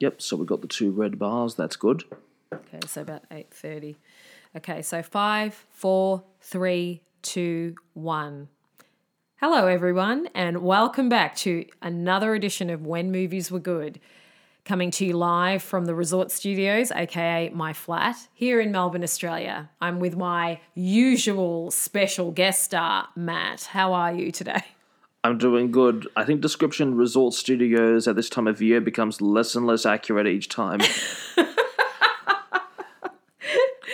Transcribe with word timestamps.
Yep, 0.00 0.22
so 0.22 0.36
we've 0.36 0.46
got 0.46 0.60
the 0.60 0.68
two 0.68 0.92
red 0.92 1.18
bars. 1.18 1.56
That's 1.56 1.74
good. 1.74 2.04
Okay, 2.52 2.78
so 2.86 3.02
about 3.02 3.24
eight 3.32 3.50
thirty. 3.50 3.98
Okay, 4.56 4.80
so 4.80 5.02
five, 5.02 5.66
four, 5.70 6.22
three, 6.40 7.02
two, 7.22 7.74
one. 7.94 8.48
Hello, 9.40 9.66
everyone, 9.66 10.28
and 10.34 10.58
welcome 10.62 11.08
back 11.08 11.34
to 11.36 11.64
another 11.82 12.34
edition 12.34 12.70
of 12.70 12.86
When 12.86 13.10
Movies 13.10 13.50
Were 13.50 13.58
Good, 13.58 13.98
coming 14.64 14.92
to 14.92 15.04
you 15.04 15.14
live 15.14 15.62
from 15.64 15.86
the 15.86 15.96
Resort 15.96 16.30
Studios, 16.30 16.92
aka 16.92 17.50
my 17.50 17.72
flat, 17.72 18.28
here 18.34 18.60
in 18.60 18.70
Melbourne, 18.70 19.02
Australia. 19.02 19.68
I'm 19.80 19.98
with 19.98 20.16
my 20.16 20.60
usual 20.74 21.72
special 21.72 22.30
guest 22.30 22.62
star, 22.62 23.08
Matt. 23.16 23.64
How 23.64 23.92
are 23.92 24.12
you 24.12 24.30
today? 24.30 24.62
I'm 25.24 25.36
doing 25.38 25.70
good. 25.72 26.06
I 26.16 26.24
think 26.24 26.40
description 26.40 26.94
resort 26.96 27.34
studios 27.34 28.06
at 28.06 28.16
this 28.16 28.30
time 28.30 28.46
of 28.46 28.62
year 28.62 28.80
becomes 28.80 29.20
less 29.20 29.54
and 29.56 29.66
less 29.66 29.84
accurate 29.84 30.26
each 30.26 30.48
time. 30.48 30.80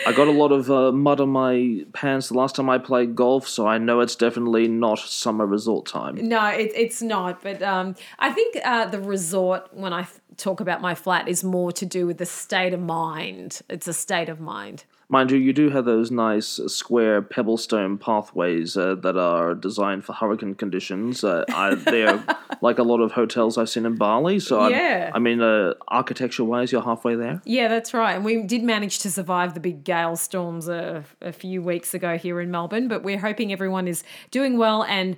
I 0.07 0.11
got 0.13 0.27
a 0.27 0.31
lot 0.31 0.51
of 0.51 0.69
uh, 0.69 0.91
mud 0.91 1.19
on 1.19 1.29
my 1.29 1.83
pants 1.93 2.27
the 2.29 2.35
last 2.35 2.55
time 2.55 2.69
I 2.69 2.77
played 2.77 3.15
golf, 3.15 3.47
so 3.47 3.65
I 3.65 3.79
know 3.79 4.01
it's 4.01 4.15
definitely 4.15 4.67
not 4.67 4.99
summer 4.99 5.47
resort 5.47 5.87
time. 5.87 6.15
No, 6.27 6.45
it, 6.45 6.71
it's 6.75 7.01
not. 7.01 7.41
But 7.41 7.63
um, 7.63 7.95
I 8.19 8.31
think 8.31 8.57
uh, 8.63 8.85
the 8.85 9.01
resort, 9.01 9.67
when 9.73 9.93
I 9.93 10.01
f- 10.01 10.21
talk 10.37 10.59
about 10.59 10.79
my 10.79 10.93
flat, 10.93 11.27
is 11.27 11.43
more 11.43 11.71
to 11.71 11.87
do 11.87 12.05
with 12.05 12.19
the 12.19 12.25
state 12.27 12.71
of 12.71 12.81
mind. 12.81 13.61
It's 13.67 13.87
a 13.87 13.93
state 13.93 14.29
of 14.29 14.39
mind. 14.39 14.83
Mind 15.07 15.29
you, 15.29 15.37
you 15.37 15.53
do 15.53 15.69
have 15.69 15.85
those 15.85 16.09
nice 16.09 16.59
square 16.67 17.21
pebblestone 17.21 17.99
pathways 17.99 18.75
uh, 18.75 18.95
that 18.95 19.15
are 19.17 19.53
designed 19.53 20.03
for 20.03 20.13
hurricane 20.13 20.55
conditions. 20.55 21.23
Uh, 21.23 21.45
I, 21.49 21.75
they're 21.75 22.23
like 22.61 22.79
a 22.79 22.83
lot 22.83 23.01
of 23.01 23.11
hotels 23.11 23.57
I've 23.57 23.69
seen 23.69 23.85
in 23.85 23.95
Bali. 23.95 24.39
So 24.39 24.67
Yeah. 24.67 25.11
I 25.13 25.19
mean, 25.19 25.41
uh, 25.41 25.75
architecture-wise, 25.87 26.71
you're 26.71 26.81
halfway 26.81 27.15
there. 27.15 27.41
Yeah, 27.45 27.67
that's 27.67 27.93
right. 27.93 28.15
And 28.15 28.25
we 28.25 28.41
did 28.41 28.63
manage 28.63 28.99
to 28.99 29.11
survive 29.11 29.53
the 29.53 29.59
big 29.59 29.83
gale 29.83 30.15
storms 30.15 30.67
a, 30.67 31.03
a 31.21 31.31
few 31.31 31.61
weeks 31.61 31.93
ago 31.93 32.17
here 32.17 32.41
in 32.41 32.49
Melbourne. 32.49 32.87
But 32.87 33.03
we're 33.03 33.19
hoping 33.19 33.51
everyone 33.51 33.87
is 33.87 34.03
doing 34.31 34.57
well 34.57 34.83
and 34.83 35.17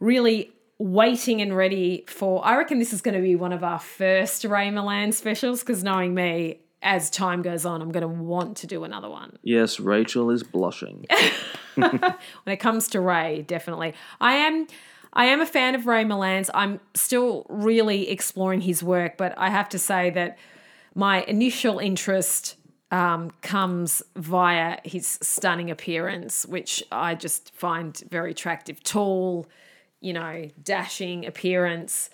really 0.00 0.52
waiting 0.78 1.40
and 1.40 1.56
ready 1.56 2.04
for. 2.08 2.44
I 2.44 2.56
reckon 2.56 2.80
this 2.80 2.92
is 2.92 3.00
going 3.00 3.14
to 3.14 3.22
be 3.22 3.36
one 3.36 3.52
of 3.52 3.62
our 3.62 3.78
first 3.78 4.44
Ray 4.44 4.68
Milland 4.68 5.14
specials 5.14 5.60
because 5.60 5.84
knowing 5.84 6.12
me, 6.12 6.58
as 6.82 7.10
time 7.10 7.42
goes 7.42 7.64
on, 7.64 7.80
I'm 7.80 7.92
going 7.92 8.02
to 8.02 8.08
want 8.08 8.56
to 8.58 8.66
do 8.66 8.84
another 8.84 9.08
one. 9.08 9.38
Yes, 9.42 9.80
Rachel 9.80 10.30
is 10.30 10.42
blushing. 10.42 11.06
when 11.74 12.14
it 12.46 12.58
comes 12.58 12.88
to 12.88 13.00
Ray, 13.00 13.42
definitely. 13.42 13.94
I 14.20 14.34
am 14.34 14.66
I 15.14 15.26
am 15.26 15.40
a 15.40 15.46
fan 15.46 15.74
of 15.74 15.86
Ray 15.86 16.04
Milland's. 16.04 16.50
I'm 16.54 16.80
still 16.94 17.46
really 17.48 18.08
exploring 18.08 18.62
his 18.62 18.82
work, 18.82 19.16
but 19.18 19.34
I 19.36 19.50
have 19.50 19.68
to 19.70 19.78
say 19.78 20.10
that 20.10 20.38
my 20.94 21.22
initial 21.24 21.78
interest 21.78 22.56
um, 22.90 23.30
comes 23.42 24.02
via 24.16 24.78
his 24.84 25.18
stunning 25.22 25.70
appearance, 25.70 26.46
which 26.46 26.82
I 26.90 27.14
just 27.14 27.54
find 27.54 27.96
very 28.10 28.30
attractive. 28.30 28.82
Tall, 28.82 29.46
you 30.00 30.12
know, 30.12 30.48
dashing 30.62 31.26
appearance, 31.26 32.10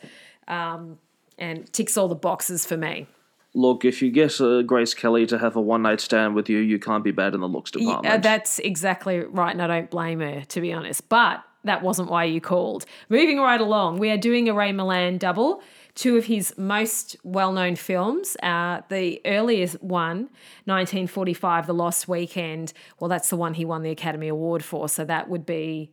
um, 0.48 0.98
and 1.38 1.72
ticks 1.72 1.96
all 1.96 2.08
the 2.08 2.16
boxes 2.16 2.66
for 2.66 2.76
me. 2.76 3.06
Look, 3.54 3.84
if 3.84 4.02
you 4.02 4.10
get 4.10 4.40
uh, 4.40 4.62
Grace 4.62 4.94
Kelly 4.94 5.26
to 5.26 5.38
have 5.38 5.56
a 5.56 5.60
one-night 5.60 6.00
stand 6.00 6.34
with 6.34 6.48
you, 6.48 6.58
you 6.58 6.78
can't 6.78 7.02
be 7.02 7.10
bad 7.10 7.34
in 7.34 7.40
the 7.40 7.48
looks 7.48 7.70
Uh, 7.74 7.78
department. 7.78 8.22
that's 8.22 8.58
exactly 8.58 9.20
right, 9.20 9.52
and 9.52 9.62
I 9.62 9.66
don't 9.66 9.90
blame 9.90 10.20
her, 10.20 10.42
to 10.42 10.60
be 10.60 10.72
honest. 10.72 11.08
But 11.08 11.42
that 11.64 11.82
wasn't 11.82 12.10
why 12.10 12.24
you 12.24 12.40
called. 12.40 12.84
Moving 13.08 13.38
right 13.40 13.60
along, 13.60 13.98
we 13.98 14.10
are 14.10 14.16
doing 14.18 14.48
a 14.48 14.54
Ray 14.54 14.72
Milland 14.72 15.18
double. 15.18 15.62
Two 15.94 16.16
of 16.16 16.26
his 16.26 16.56
most 16.56 17.16
well 17.24 17.50
known 17.52 17.74
films. 17.74 18.36
Uh, 18.42 18.82
the 18.88 19.20
earliest 19.24 19.82
one, 19.82 20.28
1945, 20.66 21.66
The 21.66 21.74
Lost 21.74 22.06
Weekend. 22.06 22.72
Well, 23.00 23.08
that's 23.08 23.30
the 23.30 23.36
one 23.36 23.54
he 23.54 23.64
won 23.64 23.82
the 23.82 23.90
Academy 23.90 24.28
Award 24.28 24.62
for. 24.62 24.88
So 24.88 25.04
that 25.06 25.28
would 25.28 25.44
be, 25.44 25.90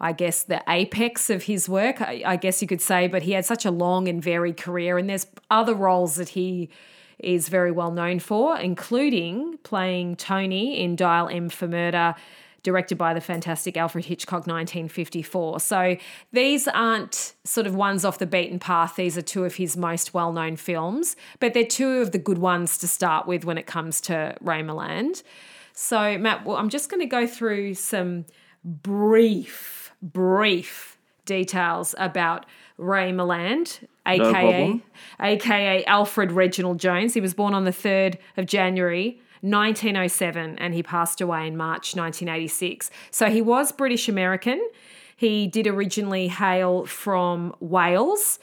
I 0.00 0.12
guess, 0.12 0.44
the 0.44 0.62
apex 0.68 1.30
of 1.30 1.44
his 1.44 1.68
work, 1.68 2.00
I, 2.00 2.22
I 2.24 2.36
guess 2.36 2.62
you 2.62 2.68
could 2.68 2.80
say. 2.80 3.08
But 3.08 3.22
he 3.22 3.32
had 3.32 3.44
such 3.44 3.64
a 3.64 3.70
long 3.70 4.08
and 4.08 4.22
varied 4.22 4.56
career, 4.56 4.98
and 4.98 5.08
there's 5.08 5.26
other 5.50 5.74
roles 5.74 6.16
that 6.16 6.30
he 6.30 6.70
is 7.18 7.48
very 7.48 7.72
well 7.72 7.90
known 7.90 8.18
for, 8.20 8.58
including 8.58 9.58
playing 9.64 10.16
Tony 10.16 10.80
in 10.80 10.96
Dial 10.96 11.28
M 11.28 11.48
for 11.48 11.66
Murder, 11.66 12.14
directed 12.62 12.98
by 12.98 13.14
the 13.14 13.20
fantastic 13.20 13.76
Alfred 13.76 14.04
Hitchcock, 14.04 14.46
1954. 14.46 15.60
So 15.60 15.96
these 16.32 16.68
aren't 16.68 17.34
sort 17.44 17.66
of 17.66 17.74
ones 17.74 18.04
off 18.04 18.18
the 18.18 18.26
beaten 18.26 18.58
path. 18.58 18.96
These 18.96 19.16
are 19.16 19.22
two 19.22 19.44
of 19.44 19.56
his 19.56 19.76
most 19.76 20.14
well 20.14 20.32
known 20.32 20.56
films, 20.56 21.16
but 21.40 21.54
they're 21.54 21.64
two 21.64 21.98
of 21.98 22.12
the 22.12 22.18
good 22.18 22.38
ones 22.38 22.78
to 22.78 22.88
start 22.88 23.26
with 23.26 23.44
when 23.44 23.58
it 23.58 23.66
comes 23.66 24.00
to 24.02 24.36
Ray 24.40 24.62
Milland. 24.62 25.22
So, 25.72 26.18
Matt, 26.18 26.44
well, 26.44 26.56
I'm 26.56 26.68
just 26.68 26.90
going 26.90 27.00
to 27.00 27.06
go 27.06 27.26
through 27.26 27.74
some 27.74 28.26
brief, 28.64 29.87
brief 30.02 30.98
details 31.24 31.94
about 31.98 32.46
Ray 32.78 33.12
Milland, 33.12 33.86
aka 34.06 34.30
problem. 34.30 34.82
aka 35.20 35.84
Alfred 35.84 36.32
Reginald 36.32 36.78
Jones. 36.78 37.14
He 37.14 37.20
was 37.20 37.34
born 37.34 37.54
on 37.54 37.64
the 37.64 37.72
3rd 37.72 38.16
of 38.36 38.46
January 38.46 39.20
1907 39.42 40.58
and 40.58 40.74
he 40.74 40.82
passed 40.82 41.20
away 41.20 41.46
in 41.46 41.56
March 41.56 41.94
1986. 41.94 42.90
So 43.10 43.30
he 43.30 43.42
was 43.42 43.72
British 43.72 44.08
American. 44.08 44.66
He 45.16 45.46
did 45.46 45.66
originally 45.66 46.28
hail 46.28 46.86
from 46.86 47.54
Wales 47.60 48.38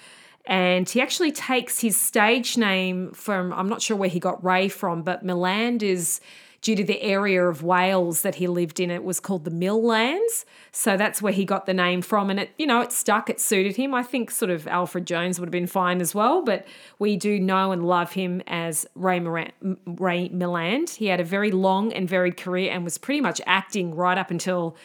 and 0.45 0.87
he 0.87 1.01
actually 1.01 1.31
takes 1.31 1.79
his 1.79 1.99
stage 1.99 2.57
name 2.57 3.11
from 3.13 3.51
I'm 3.53 3.67
not 3.67 3.81
sure 3.81 3.97
where 3.97 4.09
he 4.09 4.19
got 4.19 4.43
Ray 4.43 4.67
from, 4.67 5.01
but 5.01 5.25
Milland 5.25 5.81
is 5.81 6.22
due 6.66 6.76
to 6.76 6.84
the 6.84 7.00
area 7.03 7.48
of 7.48 7.62
Wales 7.62 8.24
that 8.24 8.36
he 8.36 8.48
lived 8.48 8.80
in. 8.80 8.90
It 8.90 9.03
was 9.03 9.20
called 9.20 9.46
the 9.46 9.52
Mill 9.52 9.84
Lands. 9.84 10.48
So 10.72 10.98
that's 10.98 11.22
where 11.22 11.31
he 11.31 11.46
got 11.46 11.68
the 11.68 11.76
name 11.76 12.02
from. 12.02 12.31
And 12.31 12.40
it, 12.40 12.56
you 12.58 12.66
know, 12.66 12.81
it 12.81 12.92
stuck, 12.92 13.30
it 13.30 13.40
suited 13.40 13.76
him. 13.76 13.94
I 13.94 14.02
think 14.02 14.31
sort 14.31 14.50
of 14.50 14.66
Alfred 14.66 15.06
Jones 15.06 15.40
would 15.40 15.46
have 15.46 15.52
been 15.52 15.68
fine 15.68 16.02
as 16.02 16.16
well, 16.16 16.42
but 16.42 16.66
we 16.98 17.18
do 17.18 17.40
know 17.40 17.72
and 17.72 17.88
love 17.88 18.14
him 18.14 18.42
as 18.48 18.88
Ray, 18.96 19.20
Moran- 19.20 19.78
Ray 19.86 20.30
Milland. 20.30 20.96
He 20.96 21.06
had 21.06 21.20
a 21.20 21.24
very 21.24 21.52
long 21.52 21.94
and 21.94 22.09
varied 22.09 22.36
career 22.36 22.72
and 22.72 22.84
was 22.84 22.97
pretty 22.97 23.22
much 23.22 23.40
acting 23.46 23.94
right 23.94 24.18
up 24.18 24.32
until 24.32 24.76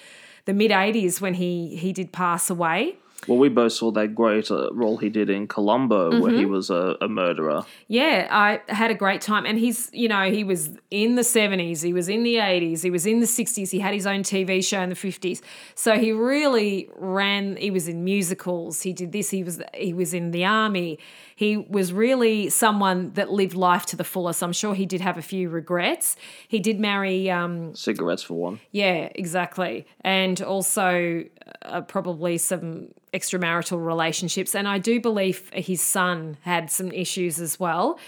the 0.45 0.53
mid 0.53 0.73
80s 0.73 1.23
when 1.23 1.33
he, 1.33 1.77
he 1.77 1.95
did 1.95 2.13
pass 2.13 2.51
away. 2.51 2.97
Well, 3.29 3.39
we 3.39 3.49
both 3.51 3.73
saw 3.73 3.91
that 3.93 4.15
great 4.15 4.51
uh, 4.51 4.73
role 4.73 4.97
he 4.97 5.11
did 5.11 5.29
in 5.31 5.47
Columbo, 5.47 6.21
where 6.21 6.31
Mm-hmm. 6.31 6.39
he 6.39 6.47
was 6.47 6.71
a, 6.71 6.97
a 7.01 7.09
murderer. 7.09 7.65
Yeah, 7.87 8.29
I 8.31 8.61
had 8.73 8.91
a 8.91 8.95
great 8.95 9.21
time. 9.21 9.45
And 9.47 9.59
he's, 9.59 9.91
you 9.93 10.09
know, 10.09 10.31
he 10.31 10.43
was 10.43 10.71
in 10.91 11.17
the 11.17 11.23
70s, 11.23 11.83
he 11.83 11.93
was 11.93 12.09
in 12.09 12.23
the 12.23 12.37
80s, 12.37 12.83
he 12.83 12.91
was 12.91 13.05
in 13.07 13.21
the 13.21 13.27
60s, 13.27 13.71
he 13.71 13.79
had 13.81 13.93
his 13.95 14.07
own 14.07 14.23
TV 14.23 14.65
show 14.65 14.81
in 14.81 14.89
the 14.89 14.95
50s. 14.95 15.41
So 15.75 15.99
he 15.99 16.13
really 16.13 16.89
ran, 16.97 17.57
he 17.57 17.71
was 17.71 17.89
in 17.89 18.05
musicals, 18.05 18.83
he 18.83 18.93
did 18.93 19.13
this, 19.13 19.31
he 19.31 19.43
was 19.45 19.61
he 19.75 19.93
was 19.93 20.15
in 20.15 20.31
the 20.31 20.45
army. 20.45 20.99
He 21.41 21.57
was 21.57 21.91
really 21.91 22.51
someone 22.51 23.13
that 23.15 23.31
lived 23.31 23.55
life 23.55 23.87
to 23.87 23.97
the 23.97 24.05
fullest. 24.05 24.43
I'm 24.43 24.53
sure 24.53 24.75
he 24.75 24.85
did 24.85 25.01
have 25.01 25.17
a 25.17 25.23
few 25.23 25.49
regrets. 25.49 26.15
He 26.47 26.61
did 26.61 26.79
marry 26.79 27.31
um, 27.31 27.75
Cigarettes 27.75 28.23
for 28.23 28.35
one. 28.35 28.61
yeah, 28.73 29.09
exactly. 29.15 29.87
And 30.03 30.43
also 30.43 31.25
uh, 31.63 31.81
probably 31.81 32.37
some 32.37 32.89
extramarital 33.15 33.83
relationships. 33.83 34.55
And 34.55 34.69
I 34.69 34.77
do 34.77 35.01
believe 35.01 35.51
his 35.55 35.81
son 35.81 36.37
had 36.43 36.71
some 36.71 36.93
issues 36.93 37.41
as 37.41 37.59
well. 37.59 37.99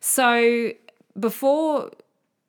So 0.00 0.72
before 1.20 1.90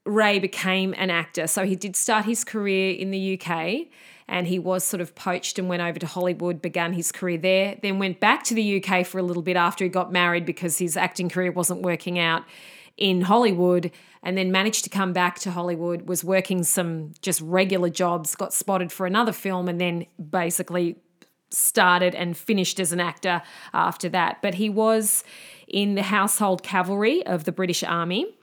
Ray 0.05 0.39
became 0.39 0.95
an 0.97 1.09
actor, 1.09 1.47
so 1.47 1.65
he 1.65 1.75
did 1.75 1.97
start 1.97 2.23
his 2.23 2.45
career 2.45 2.93
in 2.93 3.11
the 3.11 3.37
UK 3.37 3.89
and 4.29 4.47
he 4.47 4.59
was 4.59 4.83
sort 4.83 5.01
of 5.01 5.15
poached 5.15 5.57
and 5.57 5.67
went 5.67 5.81
over 5.81 5.99
to 5.99 6.05
Hollywood, 6.05 6.61
began 6.61 6.93
his 6.93 7.11
career 7.11 7.37
there, 7.37 7.77
then 7.81 7.99
went 7.99 8.19
back 8.19 8.43
to 8.43 8.53
the 8.53 8.81
UK 8.81 9.05
for 9.05 9.17
a 9.17 9.23
little 9.23 9.41
bit 9.41 9.57
after 9.57 9.83
he 9.83 9.89
got 9.89 10.11
married 10.11 10.45
because 10.45 10.77
his 10.77 10.95
acting 10.95 11.29
career 11.29 11.51
wasn't 11.51 11.81
working 11.81 12.19
out 12.19 12.43
in 12.95 13.21
Hollywood 13.21 13.91
and 14.21 14.37
then 14.37 14.51
managed 14.51 14.83
to 14.83 14.89
come 14.89 15.13
back 15.13 15.39
to 15.39 15.51
Hollywood, 15.51 16.07
was 16.07 16.23
working 16.23 16.63
some 16.63 17.13
just 17.21 17.41
regular 17.41 17.89
jobs, 17.89 18.35
got 18.35 18.53
spotted 18.53 18.91
for 18.91 19.05
another 19.05 19.31
film, 19.31 19.67
and 19.67 19.81
then 19.81 20.05
basically 20.29 20.97
started 21.49 22.13
and 22.13 22.37
finished 22.37 22.79
as 22.79 22.91
an 22.91 22.99
actor 22.99 23.41
after 23.73 24.09
that. 24.09 24.41
But 24.41 24.55
he 24.55 24.69
was 24.69 25.23
in 25.67 25.95
the 25.95 26.03
household 26.03 26.61
cavalry 26.61 27.25
of 27.25 27.45
the 27.45 27.51
British 27.51 27.83
Army. 27.83 28.35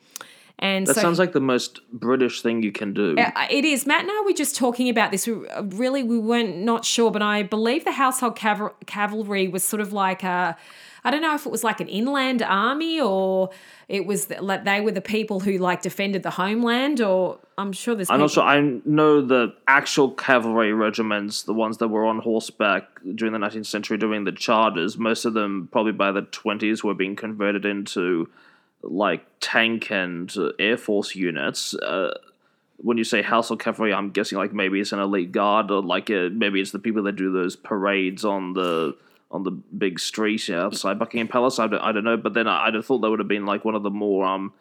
And 0.58 0.86
That 0.86 0.94
so 0.94 1.02
sounds 1.02 1.18
like 1.18 1.32
the 1.32 1.40
most 1.40 1.80
British 1.92 2.40
thing 2.40 2.62
you 2.62 2.72
can 2.72 2.94
do. 2.94 3.14
uh, 3.18 3.30
it 3.50 3.66
is. 3.66 3.86
Matt 3.86 4.00
and 4.02 4.10
I 4.10 4.22
were 4.24 4.32
just 4.32 4.56
talking 4.56 4.88
about 4.88 5.10
this. 5.10 5.26
We, 5.26 5.46
uh, 5.48 5.62
really, 5.64 6.02
we 6.02 6.18
weren't 6.18 6.56
not 6.58 6.84
sure, 6.84 7.10
but 7.10 7.20
I 7.20 7.42
believe 7.42 7.84
the 7.84 7.92
household 7.92 8.36
cav- 8.38 8.72
cavalry 8.86 9.48
was 9.48 9.62
sort 9.64 9.82
of 9.82 9.92
like 9.92 10.22
a. 10.22 10.56
I 11.04 11.10
don't 11.10 11.22
know 11.22 11.34
if 11.34 11.46
it 11.46 11.52
was 11.52 11.62
like 11.62 11.80
an 11.80 11.86
inland 11.86 12.42
army 12.42 13.00
or 13.00 13.50
it 13.86 14.06
was 14.06 14.28
like 14.40 14.64
they 14.64 14.80
were 14.80 14.90
the 14.90 15.00
people 15.00 15.38
who 15.38 15.56
like 15.58 15.82
defended 15.82 16.24
the 16.24 16.30
homeland. 16.30 17.00
Or 17.02 17.38
I'm 17.58 17.72
sure 17.72 17.94
there's. 17.94 18.08
I'm 18.10 18.18
not 18.18 18.30
sure. 18.30 18.42
I 18.42 18.80
know 18.86 19.20
the 19.20 19.54
actual 19.68 20.10
cavalry 20.12 20.72
regiments, 20.72 21.42
the 21.42 21.52
ones 21.54 21.76
that 21.78 21.88
were 21.88 22.06
on 22.06 22.18
horseback 22.20 22.84
during 23.14 23.34
the 23.34 23.38
19th 23.38 23.66
century 23.66 23.98
doing 23.98 24.24
the 24.24 24.32
chargers. 24.32 24.96
Most 24.96 25.26
of 25.26 25.34
them, 25.34 25.68
probably 25.70 25.92
by 25.92 26.12
the 26.12 26.22
20s, 26.22 26.82
were 26.82 26.94
being 26.94 27.14
converted 27.14 27.64
into 27.66 28.28
like 28.88 29.24
tank 29.40 29.90
and 29.90 30.34
uh, 30.36 30.50
air 30.58 30.76
force 30.76 31.14
units. 31.14 31.74
Uh, 31.74 32.14
when 32.78 32.98
you 32.98 33.04
say 33.04 33.22
household 33.22 33.60
cavalry, 33.60 33.92
I'm 33.92 34.10
guessing 34.10 34.38
like 34.38 34.52
maybe 34.52 34.80
it's 34.80 34.92
an 34.92 34.98
elite 34.98 35.32
guard 35.32 35.70
or 35.70 35.82
like 35.82 36.10
uh, 36.10 36.28
maybe 36.32 36.60
it's 36.60 36.72
the 36.72 36.78
people 36.78 37.02
that 37.04 37.16
do 37.16 37.32
those 37.32 37.56
parades 37.56 38.24
on 38.24 38.52
the 38.52 38.96
on 39.30 39.42
the 39.42 39.50
big 39.50 39.98
street 39.98 40.48
outside 40.50 40.98
Buckingham 40.98 41.28
Palace. 41.28 41.58
I 41.58 41.66
don't, 41.66 41.80
I 41.80 41.92
don't 41.92 42.04
know, 42.04 42.16
but 42.16 42.34
then 42.34 42.46
I'd 42.46 42.74
have 42.74 42.86
thought 42.86 42.98
that 42.98 43.10
would 43.10 43.18
have 43.18 43.28
been 43.28 43.46
like 43.46 43.64
one 43.64 43.74
of 43.74 43.82
the 43.82 43.90
more 43.90 44.24
um 44.24 44.52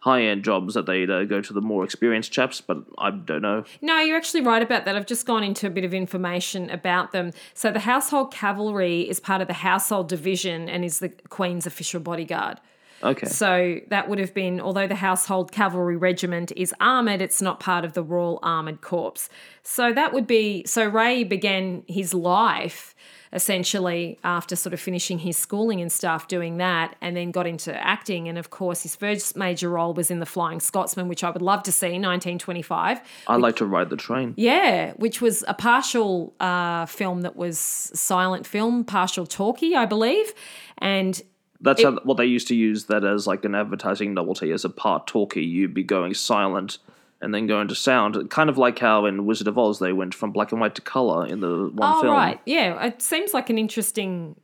high 0.00 0.22
end 0.22 0.44
jobs 0.44 0.74
that 0.74 0.86
they'd 0.86 1.10
uh, 1.10 1.24
go 1.24 1.40
to 1.40 1.52
the 1.52 1.60
more 1.60 1.84
experienced 1.84 2.32
chaps, 2.32 2.60
but 2.60 2.78
I 2.98 3.10
don't 3.10 3.42
know. 3.42 3.64
No, 3.82 4.00
you're 4.00 4.16
actually 4.16 4.42
right 4.42 4.62
about 4.62 4.84
that. 4.84 4.96
I've 4.96 5.06
just 5.06 5.26
gone 5.26 5.42
into 5.42 5.66
a 5.66 5.70
bit 5.70 5.84
of 5.84 5.92
information 5.92 6.70
about 6.70 7.12
them. 7.12 7.32
So 7.52 7.72
the 7.72 7.80
household 7.80 8.32
cavalry 8.32 9.02
is 9.02 9.18
part 9.18 9.40
of 9.40 9.48
the 9.48 9.54
household 9.54 10.08
division 10.08 10.68
and 10.68 10.84
is 10.84 11.00
the 11.00 11.08
Queen's 11.08 11.66
official 11.66 12.00
bodyguard. 12.00 12.60
Okay. 13.02 13.26
So 13.26 13.80
that 13.88 14.08
would 14.08 14.18
have 14.18 14.34
been, 14.34 14.60
although 14.60 14.86
the 14.86 14.96
Household 14.96 15.52
Cavalry 15.52 15.96
Regiment 15.96 16.52
is 16.56 16.74
armoured, 16.80 17.22
it's 17.22 17.40
not 17.40 17.60
part 17.60 17.84
of 17.84 17.92
the 17.92 18.02
Royal 18.02 18.38
Armoured 18.42 18.80
Corps. 18.80 19.28
So 19.62 19.92
that 19.92 20.12
would 20.12 20.26
be, 20.26 20.64
so 20.66 20.86
Ray 20.86 21.24
began 21.24 21.84
his 21.86 22.14
life 22.14 22.94
essentially 23.32 24.18
after 24.24 24.56
sort 24.56 24.72
of 24.72 24.80
finishing 24.80 25.18
his 25.18 25.36
schooling 25.36 25.80
and 25.80 25.92
stuff 25.92 26.28
doing 26.28 26.56
that 26.58 26.96
and 27.00 27.16
then 27.16 27.30
got 27.30 27.46
into 27.46 27.74
acting 27.76 28.28
and 28.28 28.38
of 28.38 28.50
course 28.50 28.82
his 28.82 28.96
first 28.96 29.36
major 29.36 29.68
role 29.68 29.92
was 29.92 30.10
in 30.10 30.18
the 30.18 30.26
flying 30.26 30.60
scotsman 30.60 31.08
which 31.08 31.22
i 31.22 31.30
would 31.30 31.42
love 31.42 31.62
to 31.62 31.72
see 31.72 31.86
1925 31.86 33.00
I'd 33.28 33.40
like 33.40 33.56
to 33.56 33.66
ride 33.66 33.90
the 33.90 33.96
train 33.96 34.34
yeah 34.36 34.92
which 34.96 35.20
was 35.20 35.44
a 35.46 35.54
partial 35.54 36.34
uh, 36.40 36.86
film 36.86 37.22
that 37.22 37.36
was 37.36 37.58
silent 37.58 38.46
film 38.46 38.84
partial 38.84 39.26
talkie 39.26 39.76
i 39.76 39.84
believe 39.84 40.32
and 40.78 41.20
that's 41.60 41.80
it, 41.80 41.84
how, 41.84 41.98
what 42.04 42.16
they 42.16 42.26
used 42.26 42.48
to 42.48 42.54
use 42.54 42.84
that 42.86 43.04
as 43.04 43.26
like 43.26 43.44
an 43.44 43.54
advertising 43.54 44.14
novelty 44.14 44.52
as 44.52 44.64
a 44.64 44.70
part 44.70 45.06
talkie. 45.06 45.44
You'd 45.44 45.74
be 45.74 45.82
going 45.82 46.14
silent 46.14 46.78
and 47.20 47.34
then 47.34 47.46
go 47.46 47.60
into 47.60 47.74
sound, 47.74 48.30
kind 48.30 48.48
of 48.48 48.58
like 48.58 48.78
how 48.78 49.06
in 49.06 49.26
Wizard 49.26 49.48
of 49.48 49.58
Oz 49.58 49.80
they 49.80 49.92
went 49.92 50.14
from 50.14 50.30
black 50.30 50.52
and 50.52 50.60
white 50.60 50.76
to 50.76 50.82
color 50.82 51.26
in 51.26 51.40
the 51.40 51.70
one 51.74 51.92
oh, 51.96 52.02
film. 52.02 52.14
right, 52.14 52.40
yeah, 52.46 52.84
it 52.84 53.02
seems 53.02 53.34
like 53.34 53.50
an 53.50 53.58
interesting 53.58 54.36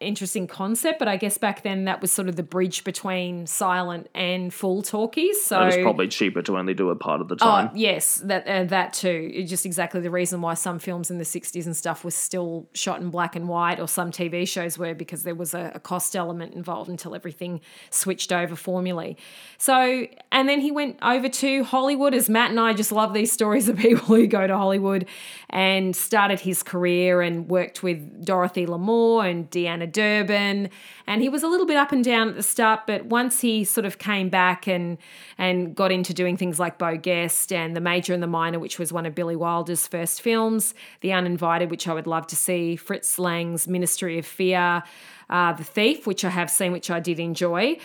interesting 0.00 0.48
concept, 0.48 0.98
but 0.98 1.06
I 1.06 1.16
guess 1.16 1.38
back 1.38 1.62
then 1.62 1.84
that 1.84 2.00
was 2.00 2.10
sort 2.10 2.28
of 2.28 2.34
the 2.34 2.42
bridge 2.42 2.82
between 2.82 3.46
silent 3.46 4.08
and 4.12 4.52
full 4.52 4.82
talkies. 4.82 5.40
So 5.42 5.62
it 5.62 5.66
was 5.66 5.76
probably 5.76 6.08
cheaper 6.08 6.42
to 6.42 6.58
only 6.58 6.74
do 6.74 6.90
a 6.90 6.96
part 6.96 7.20
of 7.20 7.28
the 7.28 7.36
time. 7.36 7.68
Oh, 7.72 7.76
yes, 7.76 8.16
that 8.24 8.46
uh, 8.46 8.64
that 8.64 8.92
too. 8.92 9.30
It's 9.32 9.48
just 9.48 9.64
exactly 9.64 10.00
the 10.00 10.10
reason 10.10 10.40
why 10.40 10.54
some 10.54 10.80
films 10.80 11.10
in 11.10 11.18
the 11.18 11.24
'60s 11.24 11.64
and 11.64 11.76
stuff 11.76 12.04
was 12.04 12.16
still 12.16 12.68
shot 12.74 13.00
in 13.00 13.10
black 13.10 13.36
and 13.36 13.48
white, 13.48 13.78
or 13.78 13.86
some 13.86 14.10
TV 14.10 14.48
shows 14.48 14.78
were 14.78 14.94
because 14.94 15.22
there 15.22 15.36
was 15.36 15.54
a, 15.54 15.70
a 15.74 15.80
cost 15.80 16.16
element 16.16 16.54
involved 16.54 16.90
until 16.90 17.14
everything 17.14 17.60
switched 17.90 18.32
over 18.32 18.56
formally. 18.56 19.16
So, 19.58 20.06
and 20.32 20.48
then 20.48 20.60
he 20.60 20.72
went 20.72 20.98
over 21.02 21.28
to 21.28 21.62
Hollywood. 21.62 22.14
As 22.14 22.28
Matt 22.28 22.50
and 22.50 22.58
I 22.58 22.72
just 22.72 22.90
love 22.90 23.14
these 23.14 23.30
stories 23.30 23.68
of 23.68 23.76
people 23.76 24.06
who 24.06 24.26
go 24.26 24.44
to 24.44 24.56
Hollywood 24.56 25.06
and 25.50 25.94
started 25.94 26.40
his 26.40 26.64
career 26.64 27.22
and 27.22 27.48
worked 27.48 27.84
with 27.84 28.24
Dorothy 28.24 28.66
Lamour 28.66 29.28
and 29.28 29.48
Deanna 29.68 29.90
Durbin. 29.90 30.70
And 31.06 31.22
he 31.22 31.28
was 31.28 31.42
a 31.42 31.48
little 31.48 31.66
bit 31.66 31.76
up 31.76 31.92
and 31.92 32.04
down 32.04 32.28
at 32.28 32.36
the 32.36 32.42
start, 32.42 32.80
but 32.86 33.06
once 33.06 33.40
he 33.40 33.64
sort 33.64 33.84
of 33.84 33.98
came 33.98 34.28
back 34.28 34.66
and 34.66 34.98
and 35.36 35.74
got 35.74 35.92
into 35.92 36.12
doing 36.14 36.36
things 36.36 36.58
like 36.58 36.78
Beau 36.78 36.96
Geste 36.96 37.52
and 37.52 37.76
The 37.76 37.80
Major 37.80 38.12
and 38.12 38.22
the 38.22 38.26
Minor, 38.26 38.58
which 38.58 38.78
was 38.78 38.92
one 38.92 39.06
of 39.06 39.14
Billy 39.14 39.36
Wilder's 39.36 39.86
first 39.86 40.22
films, 40.22 40.74
The 41.00 41.12
Uninvited, 41.12 41.70
which 41.70 41.86
I 41.88 41.94
would 41.94 42.06
love 42.06 42.26
to 42.28 42.36
see, 42.36 42.76
Fritz 42.76 43.18
Lang's 43.18 43.68
Ministry 43.68 44.18
of 44.18 44.26
Fear, 44.26 44.82
uh, 45.30 45.52
The 45.52 45.64
Thief, 45.64 46.06
which 46.06 46.24
I 46.24 46.30
have 46.30 46.50
seen, 46.50 46.72
which 46.72 46.90
I 46.90 47.00
did 47.00 47.20
enjoy. 47.20 47.78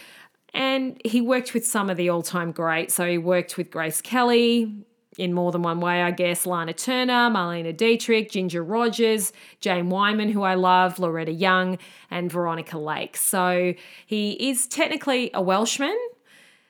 And 0.54 1.02
he 1.04 1.20
worked 1.20 1.54
with 1.54 1.66
some 1.66 1.90
of 1.90 1.98
the 1.98 2.10
all 2.10 2.22
time 2.22 2.52
greats. 2.52 2.94
So 2.94 3.10
he 3.10 3.18
worked 3.18 3.58
with 3.58 3.72
Grace 3.72 4.02
Kelly, 4.02 4.86
in 5.18 5.34
more 5.34 5.52
than 5.52 5.62
one 5.62 5.80
way, 5.80 6.02
I 6.02 6.12
guess. 6.12 6.46
Lana 6.46 6.74
Turner, 6.74 7.30
Marlene 7.30 7.76
Dietrich, 7.76 8.32
Ginger 8.32 8.64
Rogers, 8.64 9.34
Jane 9.60 9.90
Wyman, 9.90 10.30
who 10.30 10.44
I 10.44 10.56
love, 10.56 11.00
Loretta 11.00 11.32
Young, 11.32 11.78
and 12.10 12.32
Veronica 12.32 12.78
Lake. 12.78 13.18
So 13.18 13.74
he 14.06 14.32
is 14.50 14.68
technically 14.68 15.30
a 15.34 15.42
Welshman, 15.42 15.98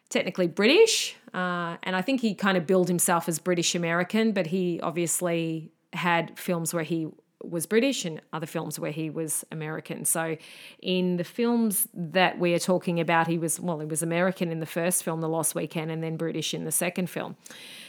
technically 0.09 0.47
British, 0.47 1.15
uh, 1.33 1.77
and 1.83 1.95
I 1.95 2.01
think 2.01 2.21
he 2.21 2.35
kind 2.35 2.57
of 2.57 2.67
billed 2.67 2.87
himself 2.87 3.27
as 3.27 3.39
British 3.39 3.75
American, 3.75 4.31
but 4.33 4.47
he 4.47 4.79
obviously 4.81 5.71
had 5.93 6.37
films 6.37 6.73
where 6.73 6.83
he 6.83 7.07
was 7.43 7.65
British 7.65 8.05
and 8.05 8.21
other 8.31 8.45
films 8.45 8.79
where 8.79 8.91
he 8.91 9.09
was 9.09 9.43
American. 9.51 10.05
So 10.05 10.37
in 10.81 11.17
the 11.17 11.23
films 11.23 11.87
that 11.93 12.39
we 12.39 12.53
are 12.53 12.59
talking 12.59 12.99
about, 12.99 13.27
he 13.27 13.37
was, 13.37 13.59
well, 13.59 13.79
he 13.79 13.85
was 13.85 14.01
American 14.01 14.51
in 14.51 14.59
the 14.59 14.65
first 14.65 15.03
film, 15.03 15.19
The 15.21 15.27
Lost 15.27 15.53
Weekend, 15.53 15.91
and 15.91 16.01
then 16.01 16.15
British 16.15 16.53
in 16.53 16.63
the 16.63 16.71
second 16.71 17.09
film. 17.09 17.35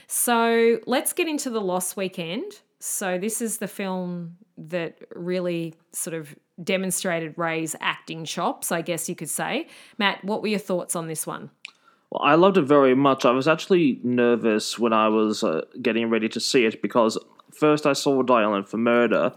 So 0.06 0.80
let's 0.86 1.12
get 1.12 1.28
into 1.28 1.50
The 1.50 1.60
Lost 1.60 1.96
Weekend. 1.96 2.60
So 2.78 3.18
this 3.18 3.40
is 3.40 3.58
the 3.58 3.68
film 3.68 4.36
that 4.56 4.98
really 5.14 5.74
sort 5.92 6.14
of 6.14 6.34
demonstrated 6.62 7.34
Ray's 7.36 7.74
acting 7.80 8.24
chops, 8.24 8.70
I 8.70 8.82
guess 8.82 9.08
you 9.08 9.14
could 9.14 9.30
say. 9.30 9.68
Matt, 9.98 10.24
what 10.24 10.42
were 10.42 10.48
your 10.48 10.58
thoughts 10.58 10.94
on 10.94 11.08
this 11.08 11.26
one? 11.26 11.50
Well, 12.10 12.22
I 12.22 12.34
loved 12.34 12.58
it 12.58 12.62
very 12.62 12.94
much. 12.94 13.24
I 13.24 13.32
was 13.32 13.48
actually 13.48 14.00
nervous 14.04 14.78
when 14.78 14.92
I 14.92 15.08
was 15.08 15.42
uh, 15.42 15.62
getting 15.82 16.10
ready 16.10 16.28
to 16.28 16.40
see 16.40 16.64
it 16.64 16.80
because 16.80 17.18
first 17.52 17.86
I 17.86 17.92
saw 17.92 18.22
Dial 18.22 18.62
for 18.62 18.76
Murder, 18.76 19.32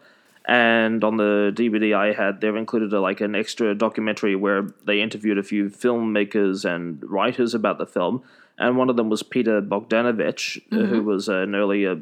and 0.46 1.04
on 1.04 1.18
the 1.18 1.52
DVD 1.56 1.96
I 1.96 2.14
had, 2.14 2.40
they've 2.40 2.56
included 2.56 2.94
a, 2.94 3.02
like 3.02 3.20
an 3.20 3.36
extra 3.36 3.74
documentary 3.76 4.36
where 4.36 4.70
they 4.86 5.02
interviewed 5.02 5.38
a 5.38 5.44
few 5.44 5.70
filmmakers 5.70 6.64
and 6.64 7.04
writers 7.04 7.54
about 7.54 7.80
the 7.80 7.86
film, 7.86 8.24
and 8.58 8.78
one 8.78 8.90
of 8.90 8.96
them 8.96 9.10
was 9.10 9.24
Peter 9.24 9.62
Bogdanovich, 9.62 10.62
mm-hmm. 10.70 10.86
who 10.86 11.04
was 11.04 11.28
an 11.28 11.56
earlier, 11.56 12.02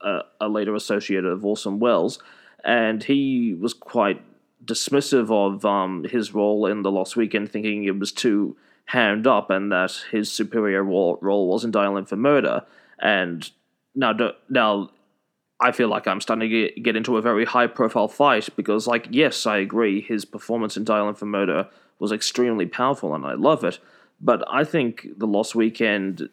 uh, 0.00 0.22
a 0.40 0.48
later 0.48 0.74
associate 0.74 1.24
of 1.24 1.44
Orson 1.44 1.78
Welles, 1.78 2.18
and 2.64 3.02
he 3.02 3.54
was 3.58 3.74
quite 3.74 4.22
dismissive 4.64 5.30
of 5.30 5.64
um, 5.64 6.04
his 6.04 6.34
role 6.34 6.66
in 6.66 6.82
The 6.82 6.90
Lost 6.90 7.16
Weekend, 7.16 7.50
thinking 7.50 7.84
it 7.84 7.98
was 7.98 8.12
too 8.12 8.56
hammed 8.86 9.26
up 9.26 9.50
and 9.50 9.72
that 9.72 10.04
his 10.10 10.30
superior 10.30 10.82
role, 10.82 11.18
role 11.20 11.48
was 11.48 11.64
in 11.64 11.70
Dial 11.70 11.96
M 11.96 12.04
for 12.04 12.16
Murder. 12.16 12.64
And 12.98 13.48
now, 13.94 14.14
now 14.48 14.90
I 15.60 15.72
feel 15.72 15.88
like 15.88 16.06
I'm 16.06 16.20
starting 16.20 16.48
to 16.48 16.68
get, 16.68 16.82
get 16.82 16.96
into 16.96 17.16
a 17.16 17.22
very 17.22 17.44
high 17.44 17.66
profile 17.66 18.08
fight 18.08 18.48
because, 18.56 18.86
like, 18.86 19.08
yes, 19.10 19.46
I 19.46 19.58
agree, 19.58 20.00
his 20.00 20.24
performance 20.24 20.76
in 20.76 20.84
Dial 20.84 21.08
M 21.08 21.14
for 21.14 21.26
Murder 21.26 21.68
was 21.98 22.12
extremely 22.12 22.66
powerful 22.66 23.14
and 23.14 23.24
I 23.24 23.34
love 23.34 23.64
it. 23.64 23.78
But 24.24 24.42
I 24.50 24.64
think 24.64 25.06
The 25.18 25.26
Lost 25.26 25.54
Weekend 25.54 26.30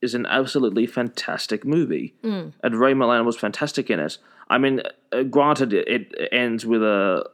is 0.00 0.14
an 0.14 0.24
absolutely 0.26 0.86
fantastic 0.86 1.64
movie. 1.64 2.14
Mm. 2.24 2.54
And 2.62 2.74
Ray 2.74 2.94
Milland 2.94 3.26
was 3.26 3.36
fantastic 3.36 3.90
in 3.90 4.00
it. 4.00 4.16
I 4.48 4.56
mean, 4.56 4.80
uh, 5.12 5.24
granted, 5.24 5.74
it 5.74 6.14
ends 6.32 6.64
with 6.64 6.82
a 6.82 7.28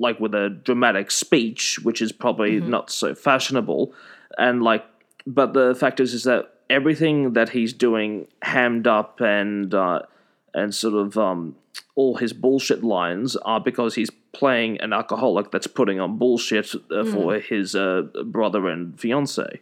like 0.00 0.18
with 0.18 0.34
a 0.34 0.48
dramatic 0.48 1.10
speech, 1.10 1.78
which 1.82 2.02
is 2.02 2.10
probably 2.10 2.58
mm-hmm. 2.58 2.70
not 2.70 2.90
so 2.90 3.14
fashionable, 3.14 3.92
and 4.38 4.62
like, 4.62 4.84
but 5.26 5.52
the 5.52 5.74
fact 5.74 6.00
is, 6.00 6.14
is 6.14 6.24
that 6.24 6.54
everything 6.70 7.34
that 7.34 7.50
he's 7.50 7.72
doing 7.72 8.26
hammed 8.42 8.86
up 8.86 9.20
and 9.20 9.72
uh, 9.74 10.00
and 10.54 10.74
sort 10.74 10.94
of 10.94 11.16
um, 11.16 11.54
all 11.94 12.16
his 12.16 12.32
bullshit 12.32 12.82
lines 12.82 13.36
are 13.36 13.60
because 13.60 13.94
he's 13.94 14.10
playing 14.32 14.80
an 14.80 14.92
alcoholic 14.92 15.50
that's 15.50 15.66
putting 15.66 16.00
on 16.00 16.18
bullshit 16.18 16.74
uh, 16.74 16.78
mm. 16.90 17.12
for 17.12 17.38
his 17.38 17.74
uh, 17.74 18.02
brother 18.24 18.68
and 18.68 18.98
fiance. 18.98 19.60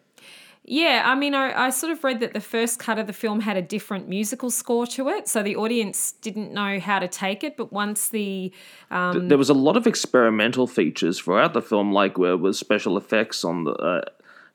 Yeah, 0.71 1.05
I 1.07 1.15
mean, 1.15 1.35
I, 1.35 1.67
I 1.67 1.71
sort 1.71 1.93
of 1.93 2.05
read 2.05 2.21
that 2.21 2.35
the 2.35 2.43
first 2.43 2.79
cut 2.79 2.99
of 2.99 3.07
the 3.07 3.15
film 3.15 3.41
had 3.41 3.57
a 3.57 3.63
different 3.63 4.07
musical 4.07 4.51
score 4.51 4.87
to 4.89 5.09
it, 5.09 5.27
so 5.27 5.43
the 5.43 5.57
audience 5.57 6.13
didn't 6.21 6.53
know 6.53 6.79
how 6.79 6.99
to 6.99 7.09
take 7.09 7.43
it. 7.43 7.57
But 7.57 7.73
once 7.73 8.11
the 8.11 8.53
um, 8.91 9.29
there 9.29 9.39
was 9.39 9.49
a 9.49 9.55
lot 9.55 9.79
of 9.79 9.87
experimental 9.87 10.67
features 10.67 11.19
throughout 11.21 11.55
the 11.55 11.63
film, 11.63 11.93
like 11.95 12.19
where 12.19 12.37
was 12.37 12.59
special 12.59 12.99
effects 12.99 13.45
on 13.45 13.65
the 13.65 13.73
uh, 13.73 14.03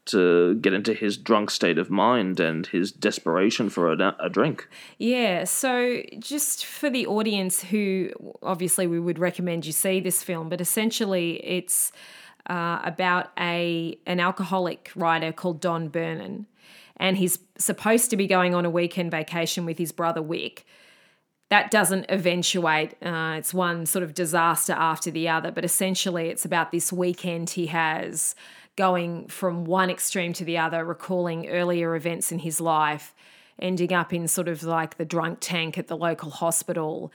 to 0.06 0.56
get 0.56 0.74
into 0.74 0.94
his 0.94 1.18
drunk 1.18 1.50
state 1.50 1.78
of 1.78 1.90
mind 1.90 2.40
and 2.40 2.68
his 2.68 2.92
desperation 2.92 3.70
for 3.70 3.92
a, 3.92 4.16
a, 4.20 4.30
drink. 4.30 4.68
Yeah, 4.98 5.46
so 5.46 6.02
just 6.20 6.66
for 6.66 6.90
the 6.90 7.08
audience 7.08 7.64
who 7.64 8.10
obviously 8.42 8.86
we 8.86 9.00
would 9.00 9.18
recommend 9.18 9.66
you 9.66 9.72
see 9.72 10.00
this 10.00 10.22
film, 10.22 10.50
but 10.50 10.60
essentially 10.60 11.36
it's 11.46 11.92
uh, 12.50 12.82
about 12.84 13.32
a 13.40 13.98
an 14.06 14.20
alcoholic 14.20 14.92
writer 14.96 15.32
called 15.32 15.62
Don 15.62 15.88
Birnam, 15.88 16.48
and 16.98 17.18
he's 17.18 17.40
supposed 17.58 18.10
to 18.10 18.18
be 18.18 18.28
going 18.28 18.54
on 18.54 18.66
a 18.66 18.70
weekend 18.70 19.12
vacation 19.12 19.66
with 19.66 19.78
his 19.78 19.94
brother 19.94 20.22
Wick. 20.22 20.66
That 21.50 21.72
doesn't 21.72 22.08
eventuate. 22.10 22.96
Uh, 23.02 23.36
it's 23.38 23.54
one 23.54 23.86
sort 23.86 24.04
of 24.04 24.14
disaster 24.14 24.74
after 24.74 25.12
the 25.12 25.30
other, 25.30 25.52
but 25.52 25.64
essentially 25.64 26.30
it's 26.30 26.46
about 26.46 26.72
this 26.72 26.92
weekend 26.92 27.52
he 27.52 27.68
has 27.68 28.36
going 28.76 29.28
from 29.28 29.66
one 29.66 29.90
extreme 29.90 30.34
to 30.34 30.46
the 30.46 30.58
other, 30.58 30.84
recalling 30.84 31.48
earlier 31.50 31.96
events 31.96 32.32
in 32.32 32.40
his 32.40 32.60
life, 32.60 33.14
ending 33.60 33.94
up 33.94 34.12
in 34.14 34.28
sort 34.28 34.48
of 34.48 34.64
like 34.64 34.98
the 34.98 35.06
drunk 35.06 35.38
tank 35.42 35.78
at 35.78 35.88
the 35.88 35.98
local 35.98 36.32
hospital, 36.32 37.12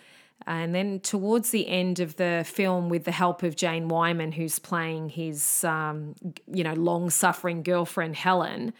And 0.46 0.74
then 0.74 1.00
towards 1.00 1.50
the 1.50 1.68
end 1.68 2.00
of 2.00 2.16
the 2.16 2.44
film, 2.46 2.88
with 2.88 3.04
the 3.04 3.12
help 3.12 3.42
of 3.42 3.56
Jane 3.56 3.88
Wyman, 3.88 4.32
who's 4.32 4.58
playing 4.58 5.10
his, 5.10 5.64
um, 5.64 6.14
you 6.46 6.64
know, 6.64 6.74
long-suffering 6.74 7.62
girlfriend 7.62 8.16
Helen, 8.16 8.72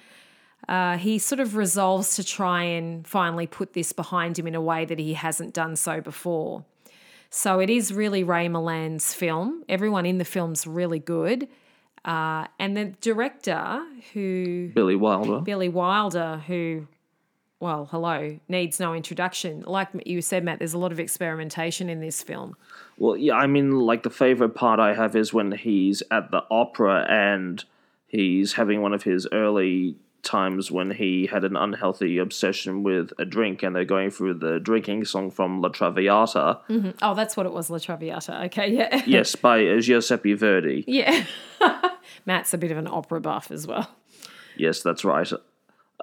uh, 0.68 0.96
he 0.96 1.18
sort 1.18 1.40
of 1.40 1.56
resolves 1.56 2.16
to 2.16 2.24
try 2.24 2.62
and 2.62 3.06
finally 3.06 3.46
put 3.46 3.72
this 3.72 3.92
behind 3.92 4.38
him 4.38 4.46
in 4.46 4.54
a 4.54 4.60
way 4.60 4.84
that 4.84 4.98
he 4.98 5.14
hasn't 5.14 5.52
done 5.54 5.76
so 5.76 6.00
before. 6.00 6.64
So 7.30 7.60
it 7.60 7.70
is 7.70 7.92
really 7.92 8.24
Ray 8.24 8.48
Milland's 8.48 9.12
film. 9.12 9.62
Everyone 9.68 10.06
in 10.06 10.18
the 10.18 10.24
film's 10.24 10.66
really 10.66 10.98
good. 10.98 11.48
Uh, 12.08 12.46
and 12.58 12.74
the 12.74 12.86
director, 13.02 13.84
who 14.14 14.70
Billy 14.74 14.96
Wilder. 14.96 15.40
Billy 15.40 15.68
Wilder, 15.68 16.42
who, 16.46 16.86
well, 17.60 17.86
hello, 17.90 18.40
needs 18.48 18.80
no 18.80 18.94
introduction. 18.94 19.62
Like 19.66 19.88
you 20.06 20.22
said, 20.22 20.42
Matt, 20.42 20.58
there's 20.58 20.72
a 20.72 20.78
lot 20.78 20.90
of 20.90 20.98
experimentation 20.98 21.90
in 21.90 22.00
this 22.00 22.22
film. 22.22 22.56
Well, 22.96 23.14
yeah, 23.14 23.34
I 23.34 23.46
mean, 23.46 23.80
like 23.80 24.04
the 24.04 24.10
favorite 24.10 24.54
part 24.54 24.80
I 24.80 24.94
have 24.94 25.16
is 25.16 25.34
when 25.34 25.52
he's 25.52 26.02
at 26.10 26.30
the 26.30 26.44
opera 26.50 27.04
and 27.10 27.62
he's 28.06 28.54
having 28.54 28.80
one 28.80 28.94
of 28.94 29.02
his 29.02 29.28
early 29.30 29.96
times 30.22 30.70
when 30.70 30.90
he 30.90 31.26
had 31.26 31.44
an 31.44 31.56
unhealthy 31.56 32.16
obsession 32.16 32.82
with 32.82 33.12
a 33.18 33.26
drink 33.26 33.62
and 33.62 33.76
they're 33.76 33.84
going 33.84 34.10
through 34.10 34.34
the 34.34 34.58
drinking 34.60 35.04
song 35.04 35.30
from 35.30 35.60
La 35.60 35.68
Traviata. 35.68 36.58
Oh, 37.02 37.14
that's 37.14 37.36
what 37.36 37.44
it 37.44 37.52
was, 37.52 37.68
La 37.68 37.78
Traviata. 37.78 38.44
Okay, 38.46 38.72
yeah. 38.72 39.02
yes, 39.06 39.36
by 39.36 39.78
Giuseppe 39.78 40.32
Verdi. 40.32 40.84
Yeah. 40.86 41.26
Matt's 42.28 42.52
a 42.52 42.58
bit 42.58 42.70
of 42.70 42.76
an 42.76 42.86
opera 42.86 43.22
buff 43.22 43.50
as 43.50 43.66
well. 43.66 43.88
Yes, 44.56 44.82
that's 44.82 45.02
right. 45.02 45.30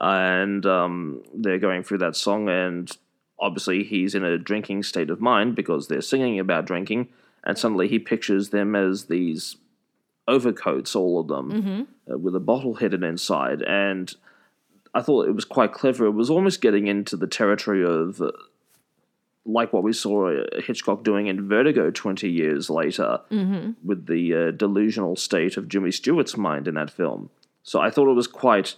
And 0.02 0.66
um, 0.66 1.22
they're 1.34 1.60
going 1.60 1.84
through 1.84 2.00
that 2.00 2.16
song, 2.16 2.50
and 2.50 2.90
obviously 3.40 3.84
he's 3.84 4.16
in 4.16 4.26
a 4.26 4.40
drinking 4.40 4.84
state 4.84 5.12
of 5.12 5.22
mind 5.22 5.56
because 5.56 5.88
they're 5.88 6.02
singing 6.02 6.40
about 6.40 6.66
drinking, 6.66 7.10
and 7.44 7.58
suddenly 7.58 7.88
he 7.88 8.00
pictures 8.00 8.50
them 8.50 8.76
as 8.76 9.06
these 9.06 9.58
overcoats, 10.28 10.96
all 10.96 11.20
of 11.20 11.28
them, 11.28 11.88
uh, 12.12 12.18
with 12.18 12.36
a 12.36 12.40
bottle 12.40 12.74
hidden 12.74 13.04
inside. 13.04 13.62
And 13.62 14.12
I 14.96 15.04
thought 15.04 15.28
it 15.28 15.36
was 15.36 15.46
quite 15.46 15.74
clever. 15.74 16.08
It 16.08 16.12
was 16.12 16.32
almost 16.32 16.60
getting 16.60 16.88
into 16.88 17.16
the 17.16 17.28
territory 17.28 17.86
of. 17.86 18.20
Uh, 18.20 18.32
like 19.46 19.72
what 19.74 19.84
we 19.84 19.94
saw 19.94 20.30
uh, 20.30 20.62
Hitchcock 20.62 21.04
doing 21.04 21.28
in 21.28 21.48
Vertigo 21.48 21.92
20 21.92 22.30
years 22.30 22.70
later 22.70 23.20
with 23.84 24.08
the 24.08 24.34
uh, 24.34 24.52
delusional 24.52 25.16
state 25.16 25.58
of 25.58 25.68
Jimmy 25.68 25.92
Stewart's 25.92 26.36
mind 26.36 26.68
in 26.68 26.76
that 26.76 26.90
film. 26.90 27.30
So 27.64 27.80
I 27.80 27.90
thought 27.90 28.10
it 28.10 28.16
was 28.16 28.28
quite 28.28 28.76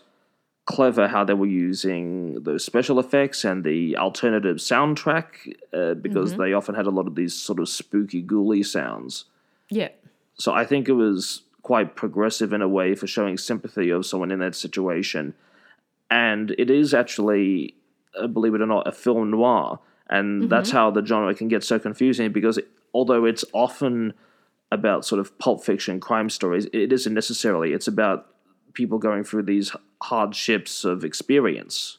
clever 0.66 1.08
how 1.08 1.24
they 1.24 1.34
were 1.34 1.46
using 1.46 2.44
those 2.44 2.64
special 2.64 3.00
effects 3.00 3.46
and 3.46 3.64
the 3.64 3.96
alternative 3.96 4.58
soundtrack 4.58 5.54
uh, 5.74 5.94
because 5.94 6.36
they 6.36 6.52
often 6.52 6.76
had 6.76 6.86
a 6.86 6.92
lot 6.92 7.08
of 7.08 7.16
these 7.16 7.34
sort 7.34 7.60
of 7.60 7.70
spooky, 7.70 8.22
ghouly 8.22 8.66
sounds. 8.66 9.26
Yeah. 9.70 9.90
So 10.36 10.54
I 10.54 10.66
think 10.66 10.90
it 10.90 10.94
was 10.94 11.44
quite 11.62 11.96
progressive 11.96 12.52
in 12.54 12.62
a 12.62 12.68
way 12.68 12.96
for 12.96 13.08
showing 13.08 13.38
sympathy 13.38 13.90
of 13.90 14.06
someone 14.06 14.32
in 14.32 14.40
that 14.40 14.56
situation. 14.56 15.34
And 16.10 16.52
it 16.58 16.70
is 16.70 16.94
actually, 16.94 17.76
uh, 18.18 18.28
believe 18.28 18.54
it 18.54 18.62
or 18.62 18.68
not, 18.68 18.88
a 18.88 18.92
film 18.92 19.32
noir. 19.32 19.80
And 20.10 20.50
that's 20.50 20.72
how 20.72 20.90
the 20.92 21.06
genre 21.06 21.34
can 21.36 21.48
get 21.48 21.64
so 21.64 21.80
confusing 21.80 22.32
because 22.32 22.58
it, 22.58 22.68
although 22.94 23.26
it's 23.26 23.44
often 23.54 24.14
about 24.72 25.06
sort 25.06 25.20
of 25.20 25.38
pulp 25.40 25.64
fiction 25.64 26.00
crime 26.00 26.30
stories, 26.30 26.66
it 26.74 26.92
isn't 26.94 27.14
necessarily. 27.14 27.74
It's 27.74 27.88
about 27.88 28.28
people 28.74 28.98
going 29.00 29.24
through 29.24 29.44
these 29.44 29.76
hardships 30.02 30.84
of 30.86 31.04
experience 31.04 31.98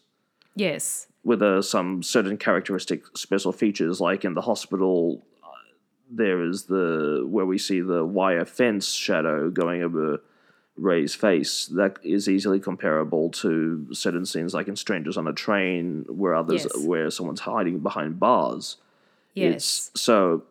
Yes. 0.55 1.07
with 1.25 1.43
uh, 1.43 1.61
some 1.63 2.03
certain 2.03 2.37
characteristic 2.37 3.17
special 3.17 3.53
features, 3.53 4.01
like 4.01 4.25
in 4.25 4.35
the 4.35 4.43
hospital. 4.43 5.25
uh, 5.43 5.49
There 6.11 6.43
is 6.43 6.65
the 6.65 7.25
where 7.29 7.47
we 7.47 7.59
see 7.59 7.81
the 7.81 8.05
wire 8.05 8.45
fence 8.45 8.93
shadow 8.93 9.51
going 9.51 9.83
over 9.83 10.23
Ray's 10.79 11.15
face. 11.15 11.67
That 11.67 11.99
is 12.03 12.29
easily 12.29 12.61
comparable 12.61 13.31
to 13.31 13.87
certain 13.93 14.25
scenes, 14.25 14.55
like 14.55 14.69
in 14.69 14.77
Strangers 14.77 15.17
on 15.17 15.27
a 15.27 15.33
Train, 15.33 16.05
where 16.09 16.35
others 16.35 16.65
Yes. 16.65 16.85
where 16.87 17.11
someone's 17.11 17.41
hiding 17.41 17.81
behind 17.81 18.19
bars. 18.21 18.77
Yes. 19.35 19.55
It's 19.93 20.01
so 20.01 20.45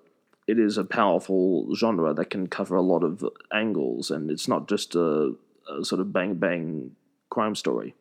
it 0.48 0.60
is 0.60 0.78
a 0.78 0.84
powerful 0.84 1.74
genre 1.76 2.14
that 2.14 2.30
can 2.30 2.48
cover 2.48 2.76
a 2.76 2.82
lot 2.82 3.04
of 3.04 3.24
angles, 3.52 4.12
and 4.12 4.30
it's 4.32 4.48
not 4.48 4.68
just 4.68 4.96
a, 4.96 5.34
a 5.70 5.84
sort 5.84 6.00
of 6.02 6.14
bang 6.14 6.36
bang 6.36 6.96
crime 7.30 7.56
story. 7.56 7.96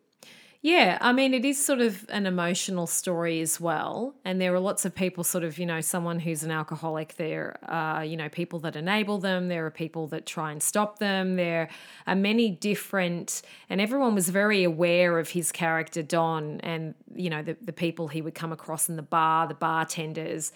Yeah, 0.66 0.98
I 1.00 1.12
mean, 1.12 1.32
it 1.32 1.44
is 1.44 1.64
sort 1.64 1.80
of 1.80 2.04
an 2.08 2.26
emotional 2.26 2.88
story 2.88 3.40
as 3.40 3.60
well. 3.60 4.16
And 4.24 4.40
there 4.40 4.52
are 4.52 4.58
lots 4.58 4.84
of 4.84 4.96
people, 4.96 5.22
sort 5.22 5.44
of, 5.44 5.60
you 5.60 5.64
know, 5.64 5.80
someone 5.80 6.18
who's 6.18 6.42
an 6.42 6.50
alcoholic, 6.50 7.14
there 7.14 7.56
are, 7.68 8.04
you 8.04 8.16
know, 8.16 8.28
people 8.28 8.58
that 8.58 8.74
enable 8.74 9.18
them, 9.18 9.46
there 9.46 9.64
are 9.64 9.70
people 9.70 10.08
that 10.08 10.26
try 10.26 10.50
and 10.50 10.60
stop 10.60 10.98
them. 10.98 11.36
There 11.36 11.68
are 12.08 12.16
many 12.16 12.50
different, 12.50 13.42
and 13.70 13.80
everyone 13.80 14.16
was 14.16 14.28
very 14.28 14.64
aware 14.64 15.20
of 15.20 15.28
his 15.28 15.52
character, 15.52 16.02
Don, 16.02 16.58
and, 16.62 16.96
you 17.14 17.30
know, 17.30 17.42
the, 17.42 17.56
the 17.62 17.72
people 17.72 18.08
he 18.08 18.20
would 18.20 18.34
come 18.34 18.50
across 18.50 18.88
in 18.88 18.96
the 18.96 19.02
bar, 19.02 19.46
the 19.46 19.54
bartenders. 19.54 20.50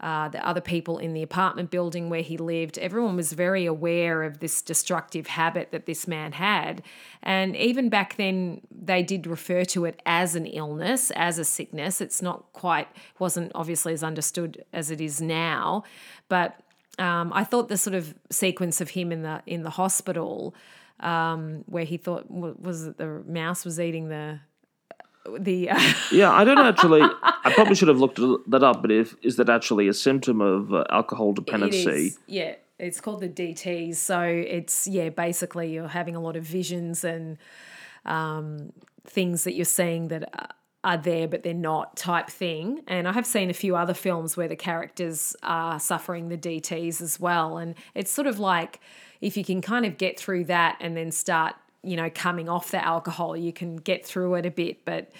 Uh, 0.00 0.30
the 0.30 0.46
other 0.46 0.62
people 0.62 0.96
in 0.96 1.12
the 1.12 1.22
apartment 1.22 1.70
building 1.70 2.08
where 2.08 2.22
he 2.22 2.38
lived, 2.38 2.78
everyone 2.78 3.16
was 3.16 3.34
very 3.34 3.66
aware 3.66 4.22
of 4.22 4.40
this 4.40 4.62
destructive 4.62 5.26
habit 5.26 5.72
that 5.72 5.84
this 5.84 6.08
man 6.08 6.32
had. 6.32 6.82
And 7.22 7.54
even 7.54 7.90
back 7.90 8.16
then, 8.16 8.62
they 8.70 9.02
did 9.02 9.26
refer 9.26 9.64
to 9.66 9.84
it 9.84 10.00
as 10.06 10.34
an 10.34 10.46
illness, 10.46 11.10
as 11.10 11.38
a 11.38 11.44
sickness. 11.44 12.00
It's 12.00 12.22
not 12.22 12.50
quite, 12.54 12.88
wasn't 13.18 13.52
obviously 13.54 13.92
as 13.92 14.02
understood 14.02 14.64
as 14.72 14.90
it 14.90 15.02
is 15.02 15.20
now. 15.20 15.84
But 16.30 16.58
um, 16.98 17.30
I 17.34 17.44
thought 17.44 17.68
the 17.68 17.76
sort 17.76 17.94
of 17.94 18.14
sequence 18.30 18.80
of 18.80 18.90
him 18.90 19.12
in 19.12 19.22
the 19.22 19.42
in 19.46 19.62
the 19.62 19.70
hospital, 19.70 20.54
um, 21.00 21.64
where 21.66 21.84
he 21.84 21.96
thought 21.96 22.30
was 22.30 22.86
it 22.86 22.98
the 22.98 23.22
mouse 23.26 23.64
was 23.64 23.78
eating 23.78 24.08
the 24.08 24.40
the 25.38 25.70
uh, 25.70 25.92
Yeah, 26.12 26.30
I 26.30 26.44
don't 26.44 26.58
actually. 26.58 27.02
I 27.02 27.52
probably 27.54 27.74
should 27.74 27.88
have 27.88 27.98
looked 27.98 28.18
that 28.50 28.62
up, 28.62 28.82
but 28.82 28.90
if 28.90 29.14
is 29.22 29.36
that 29.36 29.48
actually 29.48 29.88
a 29.88 29.94
symptom 29.94 30.40
of 30.40 30.72
uh, 30.72 30.84
alcohol 30.90 31.32
dependency? 31.32 32.06
is, 32.06 32.18
yeah. 32.26 32.54
It's 32.78 32.98
called 32.98 33.20
the 33.20 33.28
DTs. 33.28 33.96
So 33.96 34.22
it's 34.22 34.86
yeah, 34.86 35.10
basically 35.10 35.70
you're 35.74 35.88
having 35.88 36.16
a 36.16 36.20
lot 36.20 36.34
of 36.36 36.44
visions 36.44 37.04
and 37.04 37.36
um, 38.06 38.72
things 39.04 39.44
that 39.44 39.54
you're 39.54 39.64
seeing 39.64 40.08
that 40.08 40.24
are- 40.38 40.48
are 40.82 40.96
there 40.96 41.28
but 41.28 41.42
they're 41.42 41.52
not 41.52 41.94
type 41.94 42.30
thing. 42.30 42.80
And 42.88 43.06
I 43.06 43.12
have 43.12 43.26
seen 43.26 43.50
a 43.50 43.52
few 43.52 43.76
other 43.76 43.92
films 43.92 44.34
where 44.34 44.48
the 44.48 44.56
characters 44.56 45.36
are 45.42 45.78
suffering 45.78 46.30
the 46.30 46.38
DTs 46.38 47.02
as 47.02 47.20
well. 47.20 47.58
And 47.58 47.74
it's 47.94 48.10
sort 48.10 48.26
of 48.26 48.38
like 48.38 48.80
if 49.20 49.36
you 49.36 49.44
can 49.44 49.60
kind 49.60 49.84
of 49.84 49.98
get 49.98 50.18
through 50.18 50.44
that 50.44 50.78
and 50.80 50.96
then 50.96 51.10
start, 51.12 51.54
you 51.82 51.96
know, 51.96 52.10
coming 52.10 52.48
off 52.48 52.70
the 52.70 52.84
alcohol, 52.84 53.36
you 53.36 53.52
can 53.52 53.76
get 53.76 54.04
through 54.04 54.34
it 54.34 54.46
a 54.46 54.50
bit, 54.50 54.84
but 54.84 55.10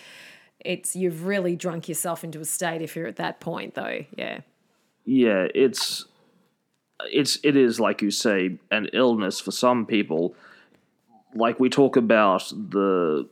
it's 0.60 0.94
you've 0.94 1.24
really 1.24 1.56
drunk 1.56 1.88
yourself 1.88 2.22
into 2.22 2.40
a 2.40 2.44
state 2.44 2.82
if 2.82 2.94
you're 2.94 3.06
at 3.06 3.16
that 3.16 3.40
point 3.40 3.74
though. 3.74 4.04
Yeah. 4.16 4.40
Yeah, 5.04 5.46
it's 5.54 6.04
it's 7.12 7.38
it 7.42 7.56
is 7.56 7.80
like 7.80 8.02
you 8.02 8.10
say 8.10 8.58
an 8.70 8.88
illness 8.92 9.40
for 9.40 9.50
some 9.50 9.86
people. 9.86 10.34
Like 11.34 11.58
we 11.58 11.70
talk 11.70 11.96
about 11.96 12.48
the 12.50 13.26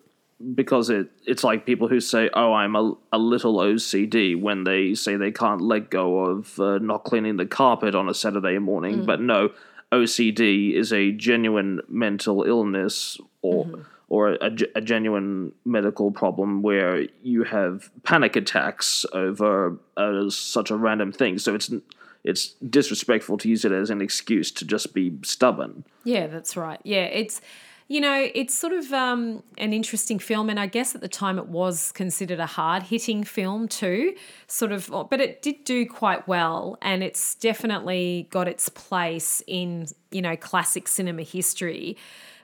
because 0.55 0.89
it 0.89 1.11
it's 1.27 1.45
like 1.45 1.67
people 1.67 1.89
who 1.89 2.01
say, 2.01 2.31
"Oh, 2.33 2.53
I'm 2.53 2.77
a, 2.77 2.95
a 3.13 3.19
little 3.19 3.57
OCD" 3.57 4.41
when 4.41 4.65
they 4.65 4.95
say 4.95 5.17
they 5.17 5.33
can't 5.33 5.61
let 5.61 5.91
go 5.91 6.21
of 6.21 6.59
uh, 6.59 6.79
not 6.79 7.05
cleaning 7.05 7.37
the 7.37 7.47
carpet 7.47 7.95
on 7.95 8.09
a 8.09 8.15
Saturday 8.15 8.59
morning. 8.59 9.05
But 9.05 9.21
no, 9.21 9.51
OCD 9.93 10.75
is 10.75 10.93
a 10.93 11.13
genuine 11.13 11.81
mental 11.89 12.43
illness 12.43 13.19
or 13.43 13.85
or 14.11 14.33
a, 14.33 14.51
a 14.75 14.81
genuine 14.81 15.53
medical 15.65 16.11
problem 16.11 16.63
where 16.63 17.07
you 17.23 17.45
have 17.45 17.91
panic 18.05 18.37
attacks 18.37 19.05
over 19.13 19.79
uh, 19.99 20.31
such 20.31 20.71
a 20.71 20.77
random 20.77 21.13
thing. 21.13 21.39
So 21.39 21.55
it's 21.55 21.71
it's 22.25 22.55
disrespectful 22.69 23.39
to 23.39 23.49
use 23.49 23.65
it 23.65 23.73
as 23.73 23.91
an 23.91 24.01
excuse 24.01 24.51
to 24.53 24.65
just 24.65 24.93
be 24.93 25.19
stubborn. 25.23 25.85
Yeah, 26.05 26.27
that's 26.27 26.57
right. 26.57 26.81
Yeah, 26.85 27.05
it's 27.05 27.41
you 27.89 28.03
know, 28.03 28.29
it's 28.35 28.53
sort 28.53 28.75
of 28.75 28.93
um, 28.93 29.43
an 29.57 29.73
interesting 29.73 30.19
film, 30.19 30.51
and 30.51 30.61
I 30.61 30.67
guess 30.67 30.95
at 30.95 31.01
the 31.01 31.09
time 31.09 31.39
it 31.39 31.49
was 31.49 31.91
considered 31.93 32.39
a 32.39 32.47
hard 32.47 32.83
hitting 32.83 33.25
film 33.25 33.67
too, 33.67 34.15
sort 34.47 34.73
of, 34.73 34.91
but 35.11 35.21
it 35.23 35.41
did 35.41 35.65
do 35.65 35.87
quite 35.87 36.29
well, 36.29 36.77
and 36.83 37.03
it's 37.03 37.35
definitely 37.37 38.29
got 38.31 38.47
its 38.47 38.69
place 38.69 39.43
in 39.47 39.87
you 40.11 40.21
know 40.21 40.37
classic 40.37 40.87
cinema 40.87 41.23
history. 41.23 41.97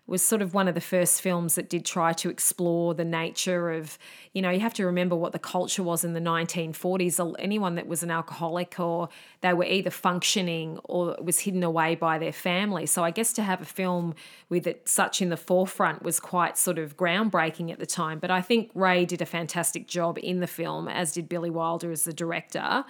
Was 0.07 0.23
sort 0.23 0.43
of 0.43 0.53
one 0.53 0.69
of 0.69 0.75
the 0.75 0.83
first 0.83 1.23
films 1.23 1.55
that 1.55 1.71
did 1.71 1.87
try 1.87 2.13
to 2.13 2.29
explore 2.29 2.93
the 2.93 3.07
nature 3.07 3.71
of, 3.71 3.97
you 4.35 4.43
know, 4.43 4.51
you 4.51 4.61
have 4.61 4.75
to 4.75 4.85
remember 4.85 5.17
what 5.17 5.33
the 5.33 5.39
culture 5.39 5.83
was 5.83 6.05
in 6.05 6.13
the 6.13 6.21
1940s. 6.21 7.35
Anyone 7.39 7.75
that 7.77 7.87
was 7.87 8.03
an 8.03 8.11
alcoholic 8.11 8.79
or 8.79 9.09
they 9.41 9.55
were 9.55 9.65
either 9.65 9.89
functioning 9.89 10.79
or 10.85 11.17
was 11.23 11.39
hidden 11.39 11.63
away 11.63 11.95
by 11.95 12.19
their 12.19 12.35
family. 12.35 12.85
So 12.85 13.03
I 13.03 13.13
guess 13.13 13.33
to 13.33 13.43
have 13.43 13.63
a 13.63 13.65
film 13.65 14.15
with 14.51 14.67
it 14.67 14.87
such 14.87 15.23
in 15.23 15.31
the 15.31 15.39
forefront 15.39 16.03
was 16.03 16.21
quite 16.21 16.59
sort 16.59 16.79
of 16.79 16.99
groundbreaking 16.99 17.73
at 17.73 17.79
the 17.79 17.87
time. 17.87 18.19
But 18.19 18.31
I 18.31 18.43
think 18.43 18.71
Ray 18.75 19.07
did 19.07 19.23
a 19.23 19.27
fantastic 19.27 19.89
job 19.89 20.19
in 20.23 20.41
the 20.41 20.47
film, 20.47 20.87
as 20.87 21.13
did 21.13 21.31
Billy 21.31 21.51
Wilder 21.51 21.91
as 21.91 22.05
the 22.05 22.13
director. 22.13 22.85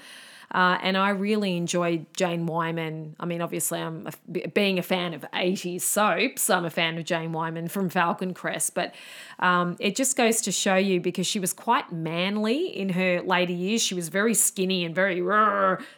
Uh, 0.52 0.78
and 0.82 0.96
I 0.96 1.10
really 1.10 1.56
enjoyed 1.56 2.06
Jane 2.14 2.46
Wyman. 2.46 3.16
I 3.18 3.26
mean, 3.26 3.40
obviously, 3.40 3.80
I'm 3.80 4.06
a, 4.06 4.48
being 4.48 4.78
a 4.78 4.82
fan 4.82 5.14
of 5.14 5.24
80s 5.32 5.82
soaps, 5.82 6.50
I'm 6.50 6.64
a 6.64 6.70
fan 6.70 6.98
of 6.98 7.04
Jane 7.04 7.32
Wyman 7.32 7.68
from 7.68 7.88
Falcon 7.88 8.34
Crest, 8.34 8.74
but 8.74 8.94
um, 9.38 9.76
it 9.80 9.96
just 9.96 10.16
goes 10.16 10.40
to 10.42 10.52
show 10.52 10.76
you 10.76 11.00
because 11.00 11.26
she 11.26 11.40
was 11.40 11.52
quite 11.52 11.92
manly 11.92 12.66
in 12.66 12.90
her 12.90 13.20
later 13.22 13.52
years. 13.52 13.82
She 13.82 13.94
was 13.94 14.08
very 14.08 14.34
skinny 14.34 14.84
and 14.84 14.94
very 14.94 15.18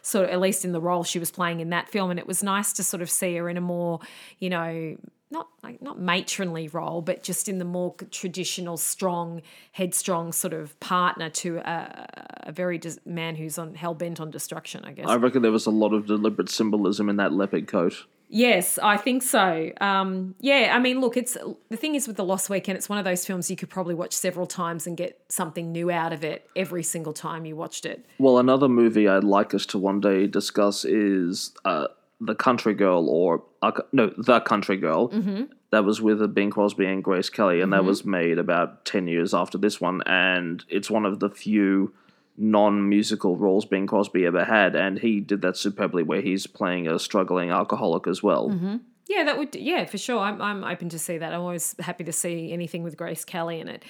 sort 0.01 0.25
of, 0.25 0.31
at 0.31 0.39
least 0.39 0.65
in 0.65 0.71
the 0.71 0.81
role 0.81 1.03
she 1.03 1.19
was 1.19 1.31
playing 1.31 1.59
in 1.59 1.69
that 1.69 1.89
film. 1.89 2.09
And 2.09 2.19
it 2.19 2.27
was 2.27 2.43
nice 2.43 2.73
to 2.73 2.83
sort 2.83 3.01
of 3.01 3.09
see 3.09 3.35
her 3.35 3.49
in 3.49 3.57
a 3.57 3.61
more, 3.61 3.99
you 4.39 4.49
know, 4.49 4.97
not 5.29 5.47
like 5.63 5.81
not 5.81 5.99
matronly 5.99 6.67
role, 6.67 7.01
but 7.01 7.23
just 7.23 7.49
in 7.49 7.57
the 7.57 7.65
more 7.65 7.95
traditional, 8.11 8.77
strong, 8.77 9.41
headstrong 9.73 10.31
sort 10.31 10.53
of 10.53 10.79
partner 10.79 11.29
to 11.29 11.57
a, 11.57 12.07
a 12.43 12.51
very 12.51 12.77
dis- 12.77 12.99
man 13.05 13.35
who's 13.35 13.57
on 13.57 13.75
hell 13.75 13.93
bent 13.93 14.19
on 14.19 14.31
destruction. 14.31 14.85
I 14.85 14.93
guess. 14.93 15.07
I 15.07 15.15
reckon 15.15 15.41
there 15.41 15.51
was 15.51 15.65
a 15.65 15.71
lot 15.71 15.93
of 15.93 16.05
deliberate 16.05 16.49
symbolism 16.49 17.09
in 17.09 17.17
that 17.17 17.33
leopard 17.33 17.67
coat. 17.67 18.05
Yes, 18.29 18.77
I 18.77 18.97
think 18.97 19.23
so. 19.23 19.71
Um, 19.79 20.35
yeah, 20.41 20.73
I 20.75 20.79
mean, 20.79 20.99
look, 20.99 21.15
it's 21.15 21.37
the 21.69 21.77
thing 21.77 21.95
is 21.95 22.07
with 22.07 22.17
the 22.17 22.25
Lost 22.25 22.49
Weekend, 22.49 22.77
it's 22.77 22.89
one 22.89 22.99
of 22.99 23.05
those 23.05 23.25
films 23.25 23.49
you 23.49 23.55
could 23.55 23.69
probably 23.69 23.95
watch 23.95 24.13
several 24.13 24.45
times 24.45 24.85
and 24.85 24.97
get 24.97 25.21
something 25.29 25.71
new 25.71 25.89
out 25.89 26.11
of 26.11 26.25
it 26.25 26.49
every 26.55 26.83
single 26.83 27.13
time 27.13 27.45
you 27.45 27.55
watched 27.55 27.85
it. 27.85 28.05
Well, 28.19 28.37
another 28.37 28.67
movie 28.67 29.07
I'd 29.07 29.23
like 29.23 29.53
us 29.53 29.65
to 29.67 29.77
one 29.77 30.01
day 30.01 30.27
discuss 30.27 30.83
is 30.83 31.53
uh, 31.63 31.87
The 32.19 32.35
Country 32.35 32.73
Girl, 32.73 33.07
or 33.09 33.43
uh, 33.61 33.71
no, 33.91 34.11
The 34.17 34.39
Country 34.39 34.77
Girl. 34.77 35.09
Mm-hmm. 35.09 35.43
That 35.69 35.83
was 35.83 36.01
with 36.01 36.33
Bing 36.33 36.49
Crosby 36.49 36.85
and 36.85 37.03
Grace 37.03 37.29
Kelly, 37.29 37.61
and 37.61 37.71
mm-hmm. 37.71 37.83
that 37.83 37.87
was 37.87 38.05
made 38.05 38.37
about 38.37 38.85
ten 38.85 39.07
years 39.07 39.33
after 39.33 39.57
this 39.57 39.81
one, 39.81 40.01
and 40.05 40.63
it's 40.69 40.89
one 40.89 41.05
of 41.05 41.19
the 41.19 41.29
few 41.29 41.93
non-musical 42.37 43.35
roles 43.35 43.65
Bing 43.65 43.87
Crosby 43.87 44.25
ever 44.25 44.45
had, 44.45 44.75
and 44.75 44.99
he 44.99 45.19
did 45.19 45.41
that 45.41 45.57
superbly, 45.57 46.03
where 46.03 46.21
he's 46.21 46.47
playing 46.47 46.87
a 46.87 46.99
struggling 46.99 47.49
alcoholic 47.49 48.07
as 48.07 48.23
well. 48.23 48.49
Mm-hmm. 48.49 48.77
Yeah, 49.09 49.23
that 49.23 49.37
would 49.37 49.55
yeah 49.55 49.85
for 49.85 49.97
sure. 49.97 50.19
I'm 50.19 50.41
I'm 50.41 50.63
open 50.63 50.89
to 50.89 50.99
see 50.99 51.17
that. 51.17 51.33
I'm 51.33 51.41
always 51.41 51.75
happy 51.79 52.03
to 52.03 52.11
see 52.11 52.51
anything 52.51 52.83
with 52.83 52.97
Grace 52.97 53.25
Kelly 53.25 53.59
in 53.59 53.67
it. 53.67 53.83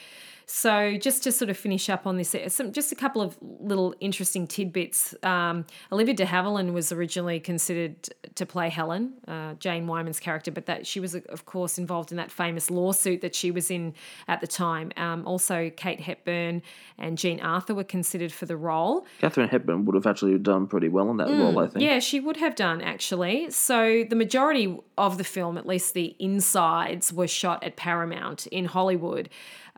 So 0.50 0.96
just 0.96 1.24
to 1.24 1.34
sort 1.34 1.50
of 1.50 1.58
finish 1.58 1.89
up 1.89 2.08
on 2.08 2.16
this, 2.16 2.34
uh, 2.34 2.48
some 2.48 2.72
just 2.72 2.94
a 2.94 2.96
couple 2.96 3.22
of 3.22 3.38
little 3.42 3.94
interesting 4.00 4.48
tidbits. 4.48 5.13
Um, 5.22 5.66
Olivia 5.92 6.13
de 6.13 6.25
Havilland 6.25 6.72
was 6.72 6.94
originally 6.94 7.42
considered 7.42 8.10
to 8.36 8.46
play 8.46 8.70
Helen, 8.70 9.16
uh, 9.27 9.56
Jane 9.56 9.88
Wyman's 9.88 10.22
character, 10.22 10.50
but 10.50 10.66
that 10.68 10.88
she 10.88 11.01
was 11.01 11.16
of 11.16 11.46
course 11.46 11.77
involved 11.77 12.12
in 12.12 12.18
that 12.18 12.32
famous 12.32 12.72
lawsuit 12.72 13.20
that 13.22 13.36
she 13.36 13.51
was 13.51 13.70
in 13.70 13.94
at 14.30 14.39
the 14.39 14.48
time. 14.48 14.94
Um, 14.96 15.27
also, 15.27 15.70
Kate 15.75 16.00
Hepburn 16.00 16.62
and 16.98 17.18
Jean 17.18 17.42
Arthur 17.42 17.75
were 17.75 17.84
considered 17.84 18.32
for 18.32 18.46
the 18.46 18.56
role. 18.56 19.06
Katharine 19.20 19.50
Hepburn 19.50 19.84
would 19.84 19.96
have 19.96 20.08
actually 20.08 20.38
done 20.38 20.66
pretty 20.68 20.88
well 20.88 21.12
in 21.12 21.18
that 21.18 21.27
mm, 21.27 21.39
role, 21.39 21.60
I 21.60 21.68
think. 21.68 21.84
Yeah, 21.84 22.00
she 22.00 22.22
would 22.22 22.38
have 22.38 22.56
done 22.56 22.80
actually. 22.82 23.51
So 23.51 24.06
the 24.10 24.16
majority 24.16 24.80
of 24.98 25.18
the 25.18 25.25
film, 25.25 25.58
at 25.58 25.68
least 25.68 25.94
the 25.94 26.16
insides, 26.20 27.12
were 27.12 27.27
shot 27.27 27.66
at 27.66 27.75
Paramount 27.75 28.48
in 28.48 28.63
Hollywood. 28.63 29.27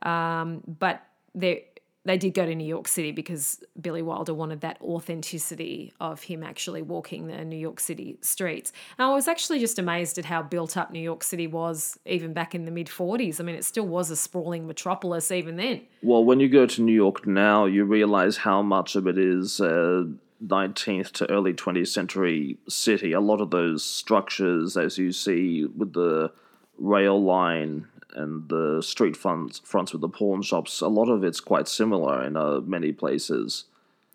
Um, 0.04 0.64
but 0.68 1.04
they 1.36 1.66
they 2.06 2.18
did 2.18 2.34
go 2.34 2.46
to 2.46 2.56
New 2.56 2.66
York 2.66 2.88
City 2.88 3.12
because 3.12 3.62
Billy 3.80 4.02
Wilder 4.02 4.34
wanted 4.34 4.62
that 4.62 4.82
authenticity 4.82 5.94
of 6.00 6.24
him 6.24 6.44
actually 6.44 6.82
walking 6.82 7.28
the 7.28 7.44
New 7.44 7.58
York 7.58 7.80
City 7.80 8.18
streets. 8.22 8.72
And 8.98 9.06
I 9.06 9.14
was 9.14 9.28
actually 9.28 9.60
just 9.60 9.78
amazed 9.78 10.18
at 10.18 10.26
how 10.26 10.42
built 10.42 10.78
up 10.78 10.92
New 10.92 11.02
York 11.02 11.24
City 11.24 11.46
was 11.46 12.00
even 12.06 12.34
back 12.34 12.56
in 12.56 12.66
the 12.66 12.72
mid 12.72 12.88
40s. 12.88 13.40
I 13.40 13.44
mean, 13.44 13.56
it 13.56 13.66
still 13.66 13.86
was 13.86 14.10
a 14.10 14.16
sprawling 14.16 14.66
metropolis 14.66 15.30
even 15.30 15.58
then. 15.58 15.82
Well, 16.02 16.24
when 16.24 16.40
you 16.40 16.48
go 16.48 16.66
to 16.66 16.82
New 16.82 16.94
York 16.94 17.28
now, 17.28 17.66
you 17.66 17.84
realize 17.84 18.38
how 18.38 18.62
much 18.62 18.96
of 18.96 19.06
it 19.08 19.18
is. 19.18 19.62
Uh 19.62 20.06
19th 20.46 21.12
to 21.12 21.30
early 21.30 21.54
20th 21.54 21.90
century 21.90 22.58
city. 22.70 23.12
A 23.12 23.20
lot 23.20 23.42
of 23.42 23.52
those 23.52 23.84
structures, 23.84 24.78
as 24.78 24.98
you 24.98 25.12
see 25.12 25.66
with 25.66 25.92
the 25.92 26.32
rail 26.78 27.22
line 27.22 27.88
and 28.14 28.50
the 28.50 28.82
street 28.82 29.16
fronts, 29.16 29.60
fronts 29.64 29.92
with 29.94 30.02
the 30.02 30.10
pawn 30.10 30.42
shops, 30.42 30.82
a 30.82 30.88
lot 30.88 31.10
of 31.10 31.24
it's 31.24 31.40
quite 31.40 31.68
similar 31.68 32.24
in 32.24 32.36
uh, 32.36 32.60
many 32.62 32.92
places. 32.92 33.66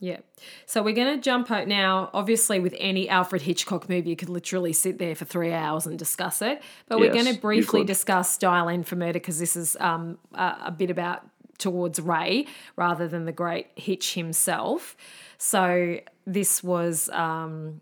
Yeah. 0.01 0.19
So 0.67 0.83
we're 0.83 0.95
going 0.95 1.17
to 1.17 1.23
jump 1.23 1.51
out 1.51 1.67
now. 1.67 2.11
Obviously, 2.13 2.61
with 2.61 2.75
any 2.79 3.09
Alfred 3.09 3.43
Hitchcock 3.43 3.89
movie, 3.89 4.11
you 4.11 4.17
could 4.17 4.29
literally 4.29 4.73
sit 4.73 4.99
there 4.99 5.15
for 5.15 5.25
three 5.25 5.53
hours 5.53 5.87
and 5.87 5.99
discuss 5.99 6.43
it. 6.43 6.61
But 6.89 7.01
we're 7.01 7.13
going 7.13 7.33
to 7.33 7.41
briefly 7.41 7.85
discuss 7.85 8.37
Dial 8.37 8.69
M 8.69 8.83
for 8.83 8.97
Murder 8.97 9.15
because 9.15 9.39
this 9.39 9.57
is 9.57 9.77
um, 9.81 10.19
a, 10.35 10.57
a 10.67 10.71
bit 10.71 10.91
about 10.91 11.27
towards 11.59 12.01
Ray 12.01 12.47
rather 12.77 13.09
than 13.09 13.25
the 13.25 13.33
great 13.33 13.69
Hitch 13.77 14.15
himself. 14.15 14.97
So 15.39 16.01
this 16.27 16.63
was 16.63 17.09
um, 17.11 17.81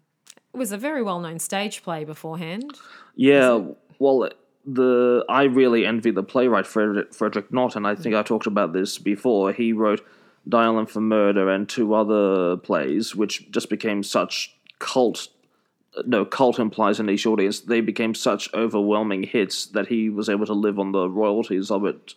it 0.55 0.57
was 0.57 0.70
a 0.72 0.79
very 0.79 1.03
well 1.03 1.20
known 1.20 1.38
stage 1.38 1.83
play 1.83 2.05
beforehand. 2.05 2.79
Yeah. 3.16 3.61
Well, 3.98 4.31
the 4.64 5.25
I 5.29 5.44
really 5.44 5.85
envy 5.87 6.11
the 6.11 6.22
playwright 6.22 6.66
Frederick, 6.66 7.14
Frederick 7.14 7.53
Knott, 7.53 7.77
and 7.77 7.87
I 7.87 7.94
think 7.94 8.14
I 8.14 8.22
talked 8.22 8.46
about 8.46 8.72
this 8.72 8.98
before. 8.98 9.53
He 9.53 9.72
wrote 9.72 10.05
Dial 10.48 10.79
M 10.79 10.87
for 10.87 11.01
Murder 11.01 11.51
and 11.51 11.68
two 11.68 11.94
other 11.94 12.57
plays, 12.57 13.14
which 13.14 13.51
just 13.51 13.68
became 13.68 14.03
such 14.03 14.55
cult. 14.79 15.29
No, 16.07 16.25
cult 16.25 16.59
implies 16.59 16.98
a 17.01 17.03
niche 17.03 17.27
audience. 17.27 17.61
They 17.61 17.81
became 17.81 18.14
such 18.14 18.53
overwhelming 18.55 19.25
hits 19.25 19.66
that 19.66 19.88
he 19.88 20.09
was 20.09 20.29
able 20.29 20.46
to 20.46 20.55
live 20.55 20.79
on 20.79 20.92
the 20.92 21.09
royalties 21.09 21.70
of 21.70 21.85
it 21.85 22.14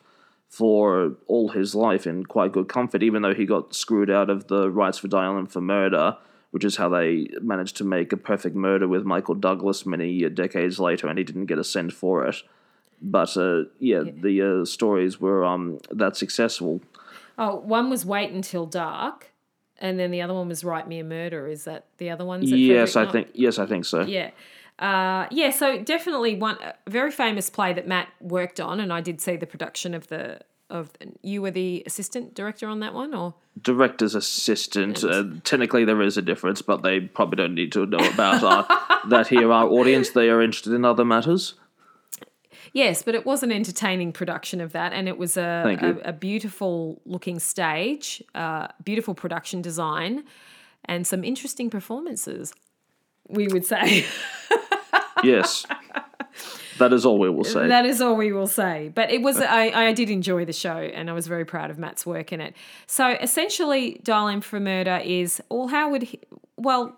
for 0.47 1.17
all 1.27 1.49
his 1.49 1.75
life 1.75 2.07
in 2.07 2.25
quite 2.25 2.53
good 2.53 2.69
comfort, 2.69 3.03
even 3.03 3.21
though 3.21 3.33
he 3.33 3.45
got 3.45 3.75
screwed 3.75 4.09
out 4.09 4.29
of 4.29 4.47
the 4.47 4.69
rights 4.69 4.99
for 4.99 5.07
Dial 5.07 5.37
M 5.37 5.47
for 5.47 5.61
Murder 5.61 6.17
which 6.55 6.63
is 6.63 6.77
how 6.77 6.87
they 6.87 7.27
managed 7.41 7.75
to 7.75 7.83
make 7.83 8.13
a 8.13 8.17
perfect 8.17 8.55
murder 8.55 8.87
with 8.87 9.03
Michael 9.03 9.35
Douglas 9.35 9.85
many 9.85 10.29
decades 10.29 10.79
later, 10.79 11.05
and 11.09 11.17
he 11.17 11.23
didn't 11.25 11.47
get 11.47 11.57
a 11.57 11.65
cent 11.65 11.91
for 11.91 12.25
it. 12.25 12.37
But 13.01 13.35
uh, 13.35 13.63
yeah, 13.77 14.03
yeah, 14.03 14.11
the 14.15 14.61
uh, 14.61 14.65
stories 14.65 15.19
were 15.19 15.43
um, 15.43 15.79
that 15.91 16.15
successful. 16.15 16.81
Oh, 17.37 17.57
one 17.57 17.89
was 17.89 18.05
Wait 18.05 18.31
Until 18.31 18.65
Dark, 18.65 19.33
and 19.79 19.99
then 19.99 20.11
the 20.11 20.21
other 20.21 20.33
one 20.33 20.47
was 20.47 20.63
Write 20.63 20.87
Me 20.87 20.99
a 20.99 21.03
Murder. 21.03 21.45
Is 21.45 21.65
that 21.65 21.87
the 21.97 22.09
other 22.09 22.23
one? 22.23 22.41
Yes, 22.41 22.95
I 22.95 23.05
think. 23.05 23.31
Yes, 23.33 23.59
I 23.59 23.65
think 23.65 23.83
so. 23.83 24.03
Yeah. 24.03 24.31
Uh, 24.79 25.27
yeah, 25.31 25.49
so 25.49 25.83
definitely 25.83 26.37
one 26.37 26.57
very 26.87 27.11
famous 27.11 27.49
play 27.49 27.73
that 27.73 27.85
Matt 27.85 28.07
worked 28.21 28.61
on, 28.61 28.79
and 28.79 28.93
I 28.93 29.01
did 29.01 29.19
see 29.19 29.35
the 29.35 29.45
production 29.45 29.93
of 29.93 30.07
the 30.07 30.39
of 30.69 30.91
you 31.21 31.41
were 31.41 31.51
the 31.51 31.83
assistant 31.85 32.33
director 32.33 32.67
on 32.67 32.79
that 32.79 32.93
one, 32.93 33.13
or 33.13 33.35
director's 33.61 34.15
assistant. 34.15 35.03
Uh, 35.03 35.23
technically, 35.43 35.85
there 35.85 36.01
is 36.01 36.17
a 36.17 36.21
difference, 36.21 36.61
but 36.61 36.83
they 36.83 36.99
probably 36.99 37.37
don't 37.37 37.55
need 37.55 37.71
to 37.73 37.85
know 37.85 38.05
about 38.13 38.43
our, 38.43 38.65
that 39.09 39.27
here. 39.27 39.51
Our 39.51 39.67
audience, 39.67 40.09
they 40.11 40.29
are 40.29 40.41
interested 40.41 40.73
in 40.73 40.85
other 40.85 41.05
matters. 41.05 41.55
Yes, 42.73 43.03
but 43.03 43.15
it 43.15 43.25
was 43.25 43.41
an 43.41 43.51
entertaining 43.51 44.11
production 44.11 44.59
of 44.59 44.73
that, 44.73 44.91
and 44.91 45.07
it 45.07 45.17
was 45.17 45.37
a, 45.37 45.77
a, 45.81 46.09
a, 46.09 46.13
beautiful 46.13 47.01
looking 47.05 47.39
stage, 47.39 48.21
uh, 48.33 48.67
beautiful 48.83 49.15
production 49.15 49.61
design, 49.61 50.25
and 50.83 51.07
some 51.07 51.23
interesting 51.23 51.69
performances. 51.69 52.53
We 53.29 53.47
would 53.47 53.65
say. 53.65 54.05
yes. 55.23 55.65
That 56.77 56.93
is 56.93 57.05
all 57.05 57.17
we 57.19 57.29
will 57.29 57.43
say. 57.43 57.67
That 57.67 57.85
is 57.85 58.01
all 58.01 58.15
we 58.15 58.31
will 58.31 58.47
say. 58.47 58.91
But 58.93 59.11
it 59.11 59.21
was 59.21 59.37
I, 59.37 59.69
I 59.69 59.93
did 59.93 60.09
enjoy 60.09 60.45
the 60.45 60.53
show 60.53 60.77
and 60.77 61.09
I 61.09 61.13
was 61.13 61.27
very 61.27 61.45
proud 61.45 61.71
of 61.71 61.77
Matt's 61.77 62.05
work 62.05 62.33
in 62.33 62.41
it. 62.41 62.55
So 62.87 63.09
essentially 63.09 64.01
Dial 64.03 64.27
M 64.27 64.41
for 64.41 64.59
Murder 64.59 65.01
is 65.03 65.41
would 65.49 66.03
he, 66.03 66.19
well 66.57 66.97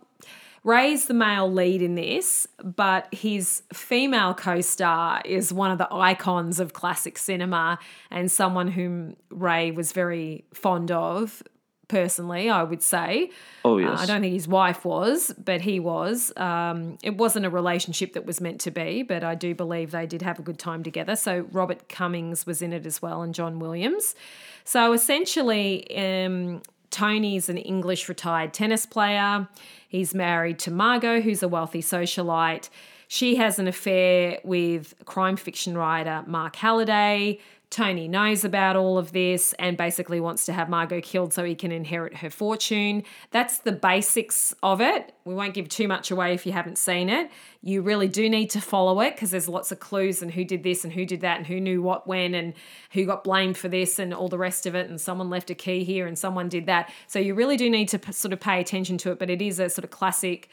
Ray's 0.63 1.05
the 1.05 1.13
male 1.13 1.49
lead 1.49 1.81
in 1.81 1.95
this, 1.95 2.45
but 2.61 3.07
his 3.13 3.63
female 3.71 4.33
co 4.33 4.59
star 4.59 5.21
is 5.23 5.53
one 5.53 5.71
of 5.71 5.77
the 5.77 5.87
icons 5.93 6.59
of 6.59 6.73
classic 6.73 7.17
cinema 7.17 7.79
and 8.11 8.29
someone 8.29 8.67
whom 8.67 9.15
Ray 9.29 9.71
was 9.71 9.93
very 9.93 10.43
fond 10.53 10.91
of 10.91 11.41
personally, 11.87 12.49
I 12.49 12.63
would 12.63 12.81
say. 12.81 13.31
Oh, 13.63 13.77
yes. 13.77 13.99
Uh, 13.99 14.03
I 14.03 14.05
don't 14.05 14.21
think 14.21 14.33
his 14.33 14.47
wife 14.47 14.85
was, 14.85 15.33
but 15.37 15.61
he 15.61 15.79
was. 15.79 16.33
Um, 16.37 16.97
it 17.03 17.17
wasn't 17.17 17.45
a 17.45 17.49
relationship 17.49 18.13
that 18.13 18.25
was 18.25 18.41
meant 18.41 18.61
to 18.61 18.71
be, 18.71 19.03
but 19.03 19.23
I 19.23 19.35
do 19.35 19.55
believe 19.55 19.91
they 19.91 20.05
did 20.05 20.21
have 20.21 20.39
a 20.39 20.41
good 20.41 20.59
time 20.59 20.83
together. 20.83 21.15
So 21.15 21.47
Robert 21.51 21.89
Cummings 21.89 22.45
was 22.45 22.61
in 22.61 22.73
it 22.73 22.85
as 22.85 23.01
well 23.01 23.21
and 23.21 23.33
John 23.33 23.59
Williams. 23.59 24.15
So 24.63 24.91
essentially, 24.93 25.95
um, 25.97 26.61
Tony's 26.91 27.49
an 27.49 27.57
English 27.57 28.09
retired 28.09 28.53
tennis 28.53 28.85
player. 28.85 29.47
He's 29.87 30.13
married 30.13 30.59
to 30.59 30.71
Margot, 30.71 31.21
who's 31.21 31.43
a 31.43 31.47
wealthy 31.47 31.81
socialite. 31.81 32.69
She 33.07 33.35
has 33.35 33.57
an 33.59 33.67
affair 33.67 34.39
with 34.43 34.93
crime 35.05 35.37
fiction 35.37 35.77
writer 35.77 36.23
Mark 36.27 36.57
Halliday. 36.57 37.39
Tony 37.69 38.07
knows 38.07 38.45
about 38.45 38.77
all 38.77 38.97
of 38.97 39.11
this 39.11 39.53
and 39.59 39.75
basically 39.75 40.21
wants 40.21 40.45
to 40.45 40.53
have 40.53 40.69
Margot 40.69 41.01
killed 41.01 41.33
so 41.33 41.43
he 41.43 41.53
can 41.53 41.71
inherit 41.71 42.15
her 42.17 42.29
fortune. 42.29 43.03
That's 43.31 43.57
the 43.59 43.73
basics 43.73 44.53
of 44.63 44.79
it. 44.79 45.13
We 45.25 45.33
won't 45.33 45.53
give 45.53 45.67
too 45.67 45.85
much 45.85 46.09
away 46.09 46.33
if 46.33 46.45
you 46.45 46.53
haven't 46.53 46.77
seen 46.77 47.09
it. 47.09 47.29
You 47.61 47.81
really 47.81 48.07
do 48.07 48.29
need 48.29 48.49
to 48.51 48.61
follow 48.61 49.01
it 49.01 49.15
because 49.15 49.31
there's 49.31 49.49
lots 49.49 49.73
of 49.73 49.81
clues 49.81 50.21
and 50.21 50.31
who 50.31 50.45
did 50.45 50.63
this 50.63 50.85
and 50.85 50.93
who 50.93 51.05
did 51.05 51.19
that 51.21 51.37
and 51.37 51.45
who 51.45 51.59
knew 51.59 51.81
what 51.81 52.07
when 52.07 52.33
and 52.33 52.53
who 52.93 53.05
got 53.05 53.25
blamed 53.25 53.57
for 53.57 53.67
this 53.67 53.99
and 53.99 54.13
all 54.13 54.29
the 54.29 54.37
rest 54.37 54.65
of 54.65 54.73
it 54.73 54.89
and 54.89 55.01
someone 55.01 55.29
left 55.29 55.49
a 55.49 55.55
key 55.55 55.83
here 55.83 56.07
and 56.07 56.17
someone 56.17 56.47
did 56.47 56.67
that. 56.67 56.89
So 57.07 57.19
you 57.19 57.33
really 57.33 57.57
do 57.57 57.69
need 57.69 57.89
to 57.89 58.13
sort 58.13 58.31
of 58.31 58.39
pay 58.39 58.61
attention 58.61 58.97
to 58.99 59.11
it, 59.11 59.19
but 59.19 59.29
it 59.29 59.41
is 59.41 59.59
a 59.59 59.69
sort 59.69 59.83
of 59.83 59.91
classic 59.91 60.49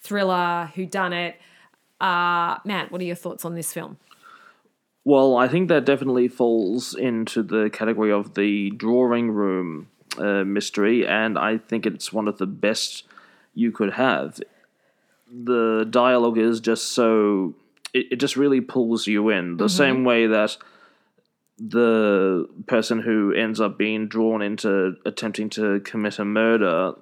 thriller 0.00 0.70
who 0.74 0.84
done 0.84 1.14
it. 1.14 1.40
Uh, 1.98 2.58
Matt, 2.66 2.92
what 2.92 3.00
are 3.00 3.04
your 3.04 3.16
thoughts 3.16 3.46
on 3.46 3.54
this 3.54 3.72
film? 3.72 3.96
Well, 5.04 5.36
I 5.36 5.48
think 5.48 5.68
that 5.68 5.84
definitely 5.84 6.28
falls 6.28 6.94
into 6.94 7.42
the 7.42 7.70
category 7.70 8.12
of 8.12 8.34
the 8.34 8.70
drawing 8.70 9.30
room 9.32 9.88
uh, 10.16 10.44
mystery, 10.44 11.06
and 11.06 11.38
I 11.38 11.58
think 11.58 11.86
it's 11.86 12.12
one 12.12 12.28
of 12.28 12.38
the 12.38 12.46
best 12.46 13.04
you 13.54 13.72
could 13.72 13.94
have. 13.94 14.40
The 15.30 15.86
dialogue 15.88 16.38
is 16.38 16.60
just 16.60 16.92
so. 16.92 17.54
It, 17.92 18.12
it 18.12 18.16
just 18.16 18.36
really 18.36 18.60
pulls 18.60 19.06
you 19.06 19.28
in. 19.30 19.56
The 19.56 19.68
same 19.68 20.04
way 20.04 20.26
that 20.28 20.56
the 21.58 22.48
person 22.66 23.00
who 23.00 23.32
ends 23.32 23.60
up 23.60 23.76
being 23.78 24.08
drawn 24.08 24.40
into 24.40 24.96
attempting 25.04 25.50
to 25.50 25.80
commit 25.80 26.18
a 26.18 26.24
murder, 26.24 26.92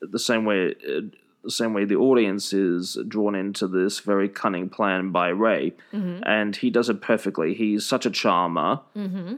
the 0.00 0.18
same 0.18 0.44
way. 0.44 0.74
uh, 0.88 1.00
the 1.44 1.50
same 1.50 1.72
way 1.72 1.84
the 1.84 1.96
audience 1.96 2.52
is 2.52 2.98
drawn 3.06 3.34
into 3.34 3.66
this 3.68 4.00
very 4.00 4.28
cunning 4.28 4.68
plan 4.68 5.10
by 5.10 5.28
Ray, 5.28 5.74
and 5.92 6.56
he 6.56 6.68
does 6.70 6.88
it 6.88 7.00
perfectly. 7.00 7.54
He's 7.54 7.86
such 7.86 8.04
a 8.06 8.10
charmer. 8.10 8.80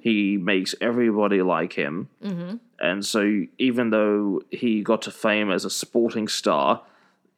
He 0.03 0.37
makes 0.37 0.75
everybody 0.81 1.43
like 1.43 1.75
him, 1.75 2.09
and 2.81 3.05
so 3.05 3.45
even 3.59 3.91
though 3.91 4.43
he 4.51 4.83
got 4.83 5.03
to 5.03 5.11
fame 5.11 5.51
as 5.51 5.65
a 5.65 5.71
sporting 5.71 6.27
star, 6.29 6.83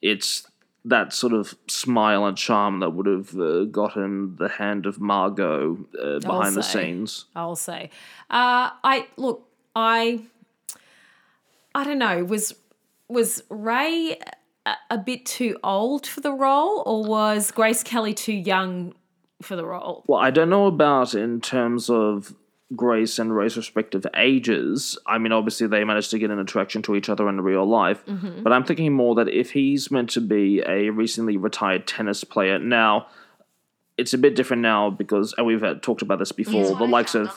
it's 0.01 0.47
that 0.85 1.13
sort 1.13 1.33
of 1.33 1.55
smile 1.69 2.25
and 2.27 2.37
charm 2.37 2.81
that 2.81 2.91
would 2.91 3.07
have 3.07 3.39
uh, 3.39 3.65
gotten 3.65 4.35
the 4.37 4.49
hand 4.49 4.85
of 4.87 5.01
Margot 5.01 5.79
uh, 6.03 6.19
behind 6.19 6.57
the 6.57 6.63
scenes. 6.63 7.27
I'll 7.37 7.57
say. 7.57 7.91
Uh, 8.31 8.71
I 8.83 9.07
look. 9.17 9.49
I. 9.77 10.23
I 11.75 11.85
don't 11.85 11.99
know. 11.99 12.25
Was 12.25 12.55
was 13.09 13.43
Ray 13.49 14.19
a, 14.67 14.75
a 14.91 14.99
bit 14.99 15.27
too 15.27 15.59
old 15.65 16.07
for 16.07 16.21
the 16.21 16.33
role, 16.33 16.83
or 16.87 17.05
was 17.05 17.51
Grace 17.51 17.83
Kelly 17.83 18.15
too 18.15 18.33
young 18.33 18.95
for 19.43 19.57
the 19.57 19.65
role? 19.67 20.05
Well, 20.07 20.21
I 20.21 20.31
don't 20.31 20.51
know 20.51 20.67
about 20.67 21.15
in 21.15 21.41
terms 21.41 21.91
of 21.91 22.35
Grace 22.75 23.19
and 23.19 23.35
Ray's 23.37 23.57
respective 23.57 24.07
ages. 24.17 24.97
I 25.07 25.19
mean, 25.19 25.33
obviously 25.33 25.67
they 25.67 25.85
managed 25.85 26.11
to 26.13 26.19
get 26.19 26.31
an 26.31 26.39
attraction 26.39 26.81
to 26.83 26.95
each 26.97 27.09
other 27.09 27.29
in 27.29 27.41
real 27.41 27.67
life, 27.67 28.03
but 28.43 28.53
I'm 28.53 28.65
thinking 28.65 28.93
more 28.93 29.15
that 29.17 29.29
if 29.29 29.51
he's 29.51 29.91
meant 29.91 30.11
to 30.11 30.21
be 30.21 30.63
a 30.67 30.91
recently 30.91 31.37
retired 31.37 31.87
tennis 31.87 32.25
player 32.25 32.59
now. 32.59 33.09
It's 33.99 34.15
a 34.15 34.19
bit 34.19 34.35
different 34.35 34.63
now 34.63 34.89
because, 34.89 35.35
and 35.37 35.47
we've 35.47 35.63
uh, 35.63 35.75
talked 35.75 36.01
about 36.01 36.19
this 36.19 36.33
before. 36.33 36.75
The 36.75 36.87
likes 36.87 37.15
of 37.15 37.29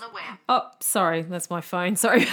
Oh, 0.48 0.62
sorry, 0.80 1.22
that's 1.24 1.50
my 1.50 1.60
phone. 1.60 1.98
Sorry. 1.98 2.26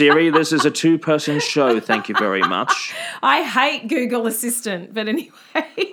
Siri, 0.00 0.30
this 0.30 0.50
is 0.50 0.64
a 0.64 0.70
two-person 0.70 1.40
show. 1.40 1.78
Thank 1.78 2.08
you 2.08 2.14
very 2.18 2.40
much. 2.40 2.94
I 3.22 3.42
hate 3.42 3.86
Google 3.88 4.26
Assistant, 4.26 4.94
but 4.94 5.08
anyway. 5.08 5.30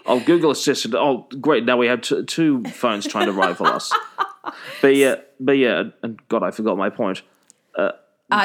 Oh, 0.05 0.21
Google 0.25 0.51
Assistant. 0.51 0.95
Oh, 0.95 1.27
great! 1.41 1.65
Now 1.65 1.75
we 1.75 1.87
have 1.87 1.99
t- 2.01 2.23
two 2.23 2.63
phones 2.63 3.05
trying 3.05 3.25
to 3.25 3.33
rival 3.33 3.67
us. 3.67 3.93
But 4.81 4.95
yeah, 4.95 5.15
but 5.41 5.57
yeah, 5.57 5.83
and 6.01 6.25
God, 6.29 6.41
I 6.41 6.51
forgot 6.51 6.77
my 6.77 6.89
point. 6.89 7.21
Uh, 7.77 7.91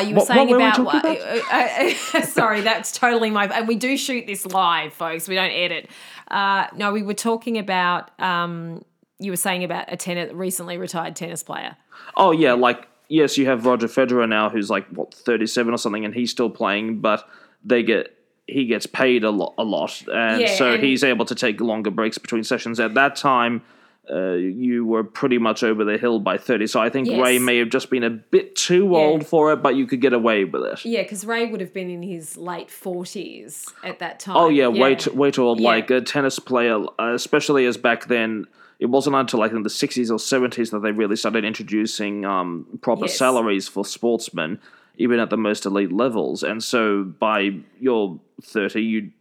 you 0.05 0.11
were 0.11 0.18
What- 0.18 0.27
saying 0.27 0.48
what 0.48 0.51
were 0.51 0.59
we 0.59 0.64
about, 0.64 1.05
uh, 1.53 2.16
uh, 2.16 2.22
sorry, 2.22 2.61
that's 2.62 2.90
totally 2.92 3.31
my. 3.31 3.46
And 3.46 3.68
we 3.68 3.77
do 3.77 3.96
shoot 3.96 4.27
this 4.27 4.44
live, 4.46 4.92
folks. 4.92 5.29
We 5.29 5.35
don't 5.37 5.51
edit. 5.53 5.88
Uh, 6.29 6.66
no, 6.77 6.92
we 6.92 7.03
were 7.03 7.14
talking 7.14 7.59
about. 7.59 8.11
Um, 8.20 8.85
you 9.20 9.31
were 9.31 9.37
saying 9.37 9.62
about 9.62 9.85
a 9.92 9.96
tennis, 9.96 10.33
recently 10.33 10.77
retired 10.79 11.14
tennis 11.14 11.44
player. 11.44 11.77
Oh 12.16 12.33
yeah, 12.33 12.55
like 12.55 12.88
yes, 13.20 13.37
you 13.38 13.46
have 13.46 13.66
Roger 13.66 13.87
Federer 13.88 14.29
now, 14.29 14.48
who's 14.51 14.70
like 14.70 14.87
what 14.88 15.12
thirty-seven 15.14 15.72
or 15.75 15.79
something, 15.79 16.05
and 16.05 16.14
he's 16.14 16.31
still 16.31 16.51
playing, 16.51 17.01
but 17.01 17.29
they 17.64 17.83
get 17.83 18.16
he 18.48 18.66
gets 18.66 18.87
paid 18.87 19.22
a 19.25 19.31
lot, 19.31 19.55
a 19.59 19.64
lot, 19.64 20.03
and 20.12 20.40
Yeah, 20.40 20.55
so 20.57 20.72
and- 20.72 20.83
he's 20.83 21.05
able 21.05 21.25
to 21.27 21.35
take 21.35 21.61
longer 21.61 21.90
breaks 21.90 22.18
between 22.18 22.42
sessions. 22.44 22.81
At 22.81 22.94
that 22.94 23.14
time. 23.16 23.62
Uh, 24.10 24.32
you 24.32 24.84
were 24.84 25.04
pretty 25.04 25.38
much 25.38 25.62
over 25.62 25.84
the 25.84 25.96
hill 25.96 26.18
by 26.18 26.36
30 26.36 26.66
so 26.66 26.80
i 26.80 26.90
think 26.90 27.06
Yes. 27.08 27.22
ray 27.22 27.38
may 27.38 27.58
have 27.58 27.68
just 27.70 27.88
been 27.88 28.02
a 28.02 28.10
bit 28.10 28.56
too 28.56 28.96
old 28.96 29.24
for 29.24 29.52
it 29.52 29.62
but 29.62 29.76
you 29.76 29.86
could 29.86 30.00
get 30.00 30.12
away 30.12 30.42
with 30.42 30.64
it 30.64 30.84
Yeah, 30.84 31.02
because 31.04 31.24
Ray 31.24 31.46
would 31.46 31.60
have 31.60 31.72
been 31.72 31.88
in 31.88 32.02
his 32.02 32.36
late 32.36 32.68
forties 32.68 33.68
at 33.84 34.00
that 34.00 34.18
time. 34.20 34.36
Oh 34.36 34.48
yeah, 34.48 34.66
way 34.68 34.96
too, 34.96 35.12
way 35.12 35.30
too 35.30 35.44
old. 35.44 35.60
Yeah. 35.60 35.68
Like 35.68 35.90
a 35.90 36.00
tennis 36.00 36.38
player, 36.40 36.84
especially 36.98 37.64
as 37.66 37.76
back 37.76 38.06
then, 38.08 38.46
it 38.80 38.86
wasn't 38.86 39.14
until 39.16 39.38
like 39.38 39.52
in 39.52 39.62
the 39.62 39.70
sixties 39.70 40.10
or 40.10 40.18
seventies 40.18 40.70
that 40.70 40.80
they 40.80 40.90
really 40.90 41.16
started 41.16 41.44
introducing 41.44 42.24
um, 42.24 42.66
proper 42.82 43.04
Yes. 43.06 43.16
salaries 43.16 43.68
for 43.68 43.84
sportsmen, 43.84 44.60
even 44.96 45.20
at 45.20 45.30
the 45.30 45.36
most 45.36 45.64
elite 45.64 45.92
levels. 45.92 46.42
And 46.42 46.62
so 46.62 47.04
by 47.04 47.60
your 47.78 48.18
thirty, 48.42 48.82
you'd 48.82 49.12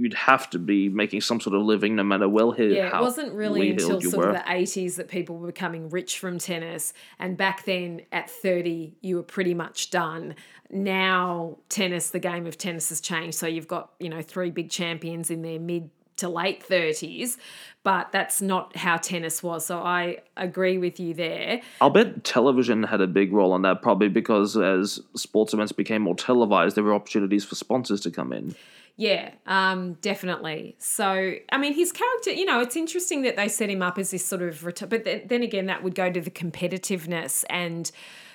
you'd 0.00 0.14
have 0.14 0.48
to 0.48 0.58
be 0.58 0.88
making 0.88 1.20
some 1.20 1.40
sort 1.40 1.54
of 1.54 1.62
living, 1.62 1.94
no 1.94 2.02
matter 2.02 2.26
well 2.26 2.52
here. 2.52 2.70
Yeah, 2.70 2.96
it 2.96 3.02
wasn't 3.02 3.34
really 3.34 3.70
until 3.70 4.00
sort 4.00 4.16
were. 4.16 4.30
of 4.30 4.36
the 4.36 4.50
80s 4.50 4.96
that 4.96 5.08
people 5.08 5.36
were 5.36 5.48
becoming 5.48 5.90
rich 5.90 6.18
from 6.18 6.38
tennis. 6.38 6.94
And 7.18 7.36
back 7.36 7.66
then, 7.66 8.00
at 8.10 8.30
30, 8.30 8.94
you 9.02 9.16
were 9.16 9.22
pretty 9.22 9.52
much 9.52 9.90
done. 9.90 10.36
Now, 10.70 11.58
tennis, 11.68 12.10
the 12.10 12.18
game 12.18 12.46
of 12.46 12.56
tennis 12.56 12.88
has 12.88 13.02
changed. 13.02 13.36
So 13.36 13.46
you've 13.46 13.68
got, 13.68 13.90
you 14.00 14.08
know, 14.08 14.22
three 14.22 14.50
big 14.50 14.70
champions 14.70 15.30
in 15.30 15.42
their 15.42 15.60
mid 15.60 15.90
to 16.16 16.28
late 16.28 16.66
30s, 16.66 17.36
but 17.82 18.12
that's 18.12 18.40
not 18.40 18.76
how 18.76 18.96
tennis 18.96 19.42
was. 19.42 19.66
So 19.66 19.80
I 19.80 20.18
agree 20.36 20.78
with 20.78 20.98
you 20.98 21.12
there. 21.12 21.60
I'll 21.80 21.90
bet 21.90 22.24
television 22.24 22.84
had 22.84 23.00
a 23.00 23.06
big 23.06 23.32
role 23.32 23.54
in 23.54 23.62
that, 23.62 23.82
probably 23.82 24.08
because 24.08 24.56
as 24.56 25.00
sports 25.14 25.52
events 25.52 25.72
became 25.72 26.02
more 26.02 26.14
televised, 26.14 26.76
there 26.76 26.84
were 26.84 26.94
opportunities 26.94 27.44
for 27.44 27.54
sponsors 27.54 28.00
to 28.02 28.10
come 28.10 28.32
in. 28.32 28.54
Yeah, 29.00 29.30
um, 29.46 29.94
definitely. 30.02 30.76
So, 30.78 31.32
I 31.50 31.56
mean, 31.56 31.72
his 31.72 31.90
character, 31.90 32.32
you 32.32 32.44
know, 32.44 32.60
it's 32.60 32.76
interesting 32.76 33.22
that 33.22 33.34
they 33.34 33.48
set 33.48 33.70
him 33.70 33.80
up 33.80 33.98
as 33.98 34.10
this 34.10 34.26
sort 34.26 34.42
of, 34.42 34.62
but 34.62 35.04
then, 35.04 35.42
again, 35.42 35.64
that 35.66 35.82
would 35.82 35.94
go 35.94 36.12
to 36.12 36.20
the 36.20 36.30
competitiveness 36.30 37.42
and 37.48 37.90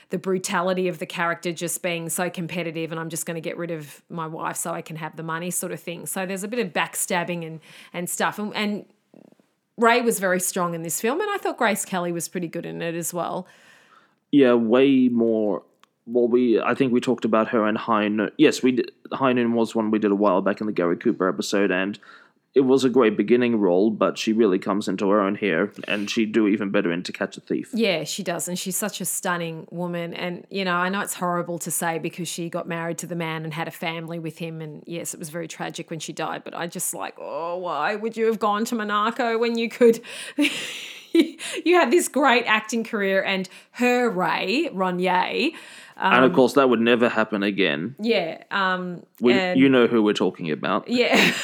the 0.09 0.17
brutality 0.17 0.87
of 0.87 0.97
the 0.97 1.05
character 1.05 1.51
just 1.51 1.83
being 1.83 2.09
so 2.09 2.31
competitive 2.31 2.91
and 2.91 2.99
I'm 2.99 3.09
just 3.09 3.27
going 3.27 3.35
to 3.35 3.41
get 3.41 3.57
rid 3.57 3.69
of 3.69 4.01
my 4.09 4.25
wife 4.25 4.55
so 4.55 4.71
I 4.71 4.81
can 4.81 4.95
have 4.95 5.15
the 5.17 5.21
money 5.21 5.51
sort 5.51 5.71
of 5.71 5.79
thing. 5.79 6.07
So 6.07 6.25
there's 6.25 6.43
a 6.43 6.47
bit 6.47 6.57
of 6.57 6.73
backstabbing 6.73 7.45
and, 7.45 7.59
and 7.93 8.09
stuff. 8.09 8.39
And, 8.39 8.51
and 8.55 8.85
Ray 9.77 10.01
was 10.01 10.17
very 10.17 10.39
strong 10.39 10.73
in 10.73 10.81
this 10.81 10.99
film, 10.99 11.21
and 11.21 11.29
I 11.29 11.37
thought 11.37 11.59
Grace 11.59 11.85
Kelly 11.85 12.11
was 12.11 12.27
pretty 12.27 12.47
good 12.47 12.65
in 12.65 12.81
it 12.81 12.95
as 12.95 13.13
well. 13.13 13.47
Yeah, 14.31 14.55
way 14.55 15.09
more. 15.09 15.61
Well, 16.07 16.27
we 16.27 16.59
I 16.59 16.75
think 16.75 16.93
we 16.93 17.01
talked 17.01 17.25
about 17.25 17.49
her 17.49 17.65
and 17.65 17.77
High 17.77 18.07
Noon. 18.07 18.31
Yes, 18.37 18.61
we 18.61 18.73
did. 18.73 18.91
High 19.11 19.33
Noon 19.33 19.53
was 19.53 19.75
one 19.75 19.91
we 19.91 19.99
did 19.99 20.11
a 20.11 20.15
while 20.15 20.41
back 20.41 20.61
in 20.61 20.67
the 20.67 20.73
Gary 20.73 20.97
Cooper 20.97 21.27
episode, 21.27 21.71
and 21.71 21.99
it 22.55 22.61
was 22.61 22.85
a 22.85 22.89
great 22.89 23.17
beginning 23.17 23.57
role, 23.59 23.91
but 23.91 24.17
she 24.17 24.31
really 24.31 24.57
comes 24.57 24.87
into 24.87 25.09
her 25.09 25.19
own 25.19 25.35
here, 25.35 25.73
and 25.89 26.09
she'd 26.09 26.31
do 26.31 26.47
even 26.47 26.71
better 26.71 26.89
in 26.89 27.03
To 27.03 27.11
Catch 27.11 27.35
a 27.35 27.41
Thief. 27.41 27.69
Yeah, 27.73 28.05
she 28.05 28.23
does. 28.23 28.47
And 28.47 28.57
she's 28.57 28.77
such 28.77 29.01
a 29.01 29.05
stunning 29.05 29.67
woman. 29.71 30.13
And, 30.13 30.47
you 30.49 30.63
know, 30.63 30.75
I 30.75 30.87
know 30.87 31.01
it's 31.01 31.15
horrible 31.15 31.59
to 31.59 31.69
say 31.69 31.99
because 31.99 32.29
she 32.29 32.49
got 32.49 32.65
married 32.65 32.97
to 32.99 33.07
the 33.07 33.15
man 33.15 33.43
and 33.43 33.53
had 33.53 33.67
a 33.67 33.71
family 33.71 34.19
with 34.19 34.37
him. 34.37 34.61
And 34.61 34.83
yes, 34.87 35.13
it 35.13 35.19
was 35.19 35.29
very 35.29 35.49
tragic 35.49 35.89
when 35.89 35.99
she 35.99 36.13
died. 36.13 36.45
But 36.45 36.55
I 36.55 36.67
just 36.67 36.93
like, 36.93 37.15
oh, 37.17 37.57
why 37.57 37.95
would 37.95 38.15
you 38.15 38.27
have 38.27 38.39
gone 38.39 38.63
to 38.65 38.75
Monaco 38.75 39.37
when 39.37 39.57
you 39.57 39.67
could? 39.67 39.99
you 41.65 41.75
had 41.75 41.91
this 41.91 42.07
great 42.07 42.45
acting 42.45 42.83
career 42.83 43.23
and 43.23 43.47
her 43.71 44.09
Ray, 44.09 44.69
Rainier. 44.73 45.51
and 45.97 46.25
of 46.25 46.33
course, 46.33 46.53
that 46.53 46.69
would 46.69 46.81
never 46.81 47.09
happen 47.09 47.43
again. 47.43 47.95
Yeah. 47.99 48.43
Um, 48.51 49.03
We, 49.19 49.33
and- 49.33 49.59
you 49.59 49.69
know 49.69 49.87
who 49.87 50.03
we're 50.03 50.13
talking 50.13 50.51
about. 50.51 50.87
Yeah. 50.87 51.33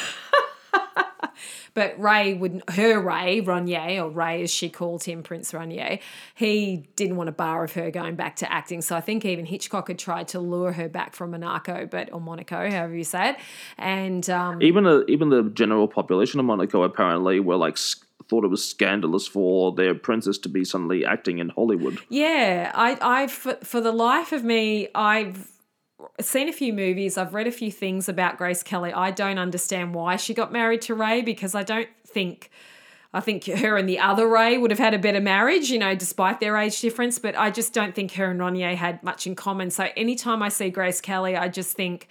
but 1.74 1.98
Ray 1.98 2.34
would 2.34 2.62
her 2.68 3.00
Ray 3.00 3.40
Rainier 3.40 4.02
or 4.04 4.10
Ray 4.10 4.42
as 4.42 4.50
she 4.50 4.68
called 4.68 5.04
him 5.04 5.22
Prince 5.22 5.54
Rainier 5.54 5.98
he 6.34 6.88
didn't 6.96 7.16
want 7.16 7.28
a 7.28 7.32
bar 7.32 7.64
of 7.64 7.72
her 7.72 7.90
going 7.90 8.14
back 8.14 8.36
to 8.36 8.52
acting 8.52 8.82
so 8.82 8.94
I 8.96 9.00
think 9.00 9.24
even 9.24 9.46
Hitchcock 9.46 9.88
had 9.88 9.98
tried 9.98 10.28
to 10.28 10.40
lure 10.40 10.72
her 10.72 10.88
back 10.88 11.14
from 11.14 11.30
Monaco 11.30 11.86
but 11.90 12.12
or 12.12 12.20
Monaco 12.20 12.70
however 12.70 12.94
you 12.94 13.04
say 13.04 13.30
it 13.30 13.36
and 13.78 14.28
um, 14.28 14.60
Even 14.62 14.84
the 14.84 15.04
even 15.08 15.30
the 15.30 15.44
general 15.54 15.88
population 15.88 16.40
of 16.40 16.46
Monaco 16.46 16.82
apparently 16.82 17.40
were 17.40 17.56
like 17.56 17.78
thought 18.32 18.44
it 18.44 18.48
was 18.48 18.66
scandalous 18.66 19.26
for 19.26 19.72
their 19.72 19.94
princess 19.94 20.38
to 20.38 20.48
be 20.48 20.64
suddenly 20.64 21.04
acting 21.04 21.38
in 21.38 21.50
Hollywood. 21.50 21.98
Yeah, 22.08 22.72
I, 22.74 22.96
I, 23.02 23.26
for, 23.26 23.56
for 23.56 23.82
the 23.82 23.92
life 23.92 24.32
of 24.32 24.42
me, 24.42 24.88
I've 24.94 25.52
seen 26.18 26.48
a 26.48 26.52
few 26.52 26.72
movies. 26.72 27.18
I've 27.18 27.34
read 27.34 27.46
a 27.46 27.52
few 27.52 27.70
things 27.70 28.08
about 28.08 28.38
Grace 28.38 28.62
Kelly. 28.62 28.90
I 28.90 29.10
don't 29.10 29.36
understand 29.36 29.94
why 29.94 30.16
she 30.16 30.32
got 30.32 30.50
married 30.50 30.80
to 30.82 30.94
Ray 30.94 31.20
because 31.20 31.54
I 31.54 31.62
don't 31.62 31.90
think. 32.06 32.50
I 33.12 33.20
think 33.20 33.44
her 33.44 33.76
and 33.76 33.86
the 33.86 33.98
other 33.98 34.26
Ray 34.26 34.56
would 34.56 34.70
have 34.70 34.80
had 34.80 34.94
a 34.94 34.98
better 34.98 35.20
marriage, 35.20 35.68
you 35.68 35.78
know, 35.78 35.94
despite 35.94 36.40
their 36.40 36.56
age 36.56 36.80
difference. 36.80 37.18
But 37.18 37.36
I 37.36 37.50
just 37.50 37.74
don't 37.74 37.94
think 37.94 38.12
her 38.12 38.30
and 38.30 38.40
Rainier 38.40 38.74
had 38.74 39.02
much 39.02 39.26
in 39.26 39.34
common. 39.34 39.70
So 39.70 39.88
anytime 39.98 40.42
I 40.42 40.48
see 40.48 40.70
Grace 40.70 41.02
Kelly, 41.02 41.36
I 41.36 41.48
just 41.48 41.76
think, 41.76 42.08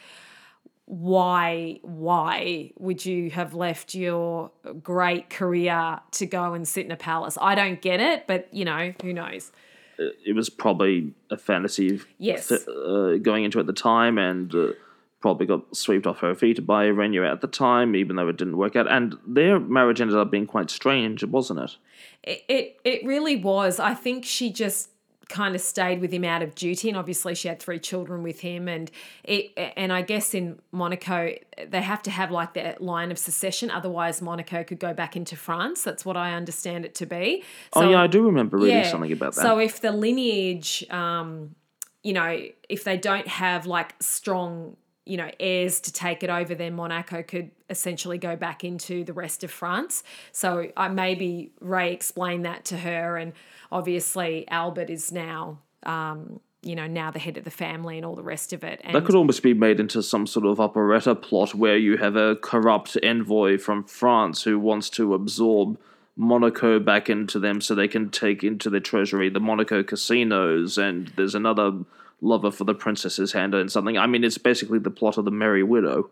why 0.91 1.80
why 1.84 2.69
would 2.77 3.06
you 3.06 3.30
have 3.30 3.54
left 3.54 3.95
your 3.95 4.51
great 4.84 5.30
career 5.30 6.01
to 6.12 6.25
go 6.25 6.54
and 6.54 6.67
sit 6.67 6.86
in 6.86 6.91
a 6.91 6.97
palace 6.97 7.38
i 7.41 7.56
don't 7.56 7.82
get 7.82 8.01
it 8.01 8.27
but 8.27 8.54
you 8.54 8.65
know 8.65 8.93
who 9.01 9.13
knows 9.13 9.54
It 9.97 10.36
was 10.36 10.49
probably 10.49 11.13
a 11.30 11.38
fantasy 11.38 12.01
Yes. 12.17 12.51
uh, 12.51 13.17
going 13.21 13.45
into 13.45 13.58
at 13.62 13.67
the 13.67 13.73
time 13.73 14.17
and 14.17 14.54
uh, 14.54 14.73
probably 15.21 15.45
got 15.45 15.73
swept 15.73 16.06
off 16.08 16.19
her 16.19 16.36
feet 16.36 16.65
by 16.65 16.88
Rainier 16.88 17.23
at 17.23 17.39
the 17.41 17.47
time, 17.47 17.95
even 17.95 18.15
though 18.15 18.27
it 18.27 18.38
didn't 18.38 18.58
work 18.58 18.75
out. 18.75 18.91
And 18.91 19.15
their 19.25 19.60
marriage 19.60 20.01
ended 20.01 20.17
up 20.17 20.32
being 20.32 20.47
quite 20.47 20.71
strange, 20.71 21.23
wasn't 21.23 21.60
it? 21.60 21.77
it, 22.23 22.43
it 22.49 22.80
it 22.84 23.06
really 23.06 23.36
was 23.36 23.80
i 23.80 23.93
think 23.93 24.25
she 24.25 24.51
just 24.51 24.89
kind 25.32 25.56
of 25.56 25.62
stayed 25.62 26.02
with 26.02 26.12
him 26.12 26.24
out 26.24 26.44
of 26.44 26.54
duty 26.54 26.89
and 26.89 26.98
obviously 26.98 27.34
she 27.34 27.48
had 27.48 27.60
three 27.60 27.80
children 27.80 28.22
with 28.22 28.41
him 28.41 28.67
and 28.67 28.91
it 29.24 29.52
and 29.78 29.94
i 29.94 30.02
guess 30.02 30.34
in 30.34 30.60
monaco 30.72 31.34
they 31.67 31.82
have 31.82 32.04
to 32.04 32.12
have 32.12 32.30
like 32.32 32.54
that 32.54 32.82
line 32.82 33.12
of 33.12 33.17
secession 33.17 33.72
otherwise 33.72 34.22
monaco 34.22 34.63
could 34.63 34.80
go 34.80 34.94
back 34.94 35.15
into 35.15 35.36
france. 35.36 35.84
That's 35.84 36.06
what 36.06 36.17
i 36.17 36.34
understand 36.34 36.86
it 36.86 36.96
to 36.96 37.06
be. 37.06 37.44
Oh, 37.74 37.89
yeah, 37.89 38.02
I 38.02 38.08
do 38.08 38.26
remember 38.26 38.58
reading 38.58 38.84
something 38.86 39.12
about 39.12 39.36
that. 39.36 39.41
so 39.41 39.60
if 39.60 39.82
the 39.82 39.91
lineage, 39.91 40.86
um, 40.89 41.56
you 42.04 42.13
know, 42.13 42.46
if 42.67 42.84
they 42.84 42.98
don't 42.98 43.28
have 43.28 43.65
like 43.65 43.96
strong, 44.00 44.76
you 45.06 45.18
know, 45.18 45.30
heirs 45.40 45.80
to 45.82 45.92
take 45.92 46.24
it 46.24 46.30
over, 46.30 46.54
then 46.54 46.74
Monaco 46.74 47.24
could 47.24 47.52
essentially 47.70 48.18
go 48.18 48.36
back 48.36 48.64
into 48.64 49.04
the 49.04 49.14
rest 49.14 49.44
of 49.44 49.52
France. 49.52 50.04
So 50.32 50.72
I 50.78 50.90
maybe 50.90 51.52
Ray 51.60 51.92
explained 51.92 52.46
that 52.46 52.66
to 52.66 52.78
her, 52.78 53.18
and 53.18 53.34
obviously 53.72 54.48
Albert 54.48 54.90
is 54.90 55.12
now. 55.12 55.60
Um, 55.84 56.40
you 56.64 56.76
know, 56.76 56.86
now 56.86 57.10
the 57.10 57.18
head 57.18 57.38
of 57.38 57.44
the 57.44 57.50
family 57.50 57.98
and 57.98 58.06
all 58.06 58.16
the 58.16 58.22
rest 58.22 58.54
of 58.54 58.64
it. 58.64 58.80
And 58.84 58.94
That 58.94 59.06
could 59.06 59.16
almost 59.16 59.42
be 59.42 59.56
made 59.56 59.80
into 59.80 60.04
some 60.04 60.28
sort 60.28 60.46
of 60.46 60.60
operetta 60.60 61.16
plot 61.16 61.56
where 61.56 61.76
you 61.76 61.98
have 61.98 62.16
a 62.16 62.36
corrupt 62.36 62.96
envoy 63.02 63.58
from 63.58 63.84
France 63.84 64.44
who 64.44 64.60
wants 64.60 64.88
to 64.92 65.16
absorb 65.16 65.80
Monaco 66.16 66.80
back 66.80 67.10
into 67.10 67.40
them 67.40 67.62
so 67.62 67.74
they 67.74 67.88
can 67.88 68.12
take 68.12 68.44
into 68.44 68.70
their 68.70 68.80
treasury 68.80 69.28
the 69.28 69.40
Monaco 69.40 69.82
casinos, 69.82 70.78
and 70.78 71.12
there's 71.16 71.34
another 71.34 71.72
lover 72.21 72.51
for 72.51 72.63
the 72.63 72.75
princess's 72.75 73.34
hand 73.34 73.53
and 73.53 73.71
something. 73.71 73.97
I 73.97 74.07
mean, 74.07 74.23
it's 74.23 74.38
basically 74.38 74.79
the 74.79 74.91
plot 74.91 75.17
of 75.17 75.25
the 75.25 75.31
Merry 75.31 75.63
Widow. 75.63 76.10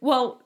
Well, 0.00 0.42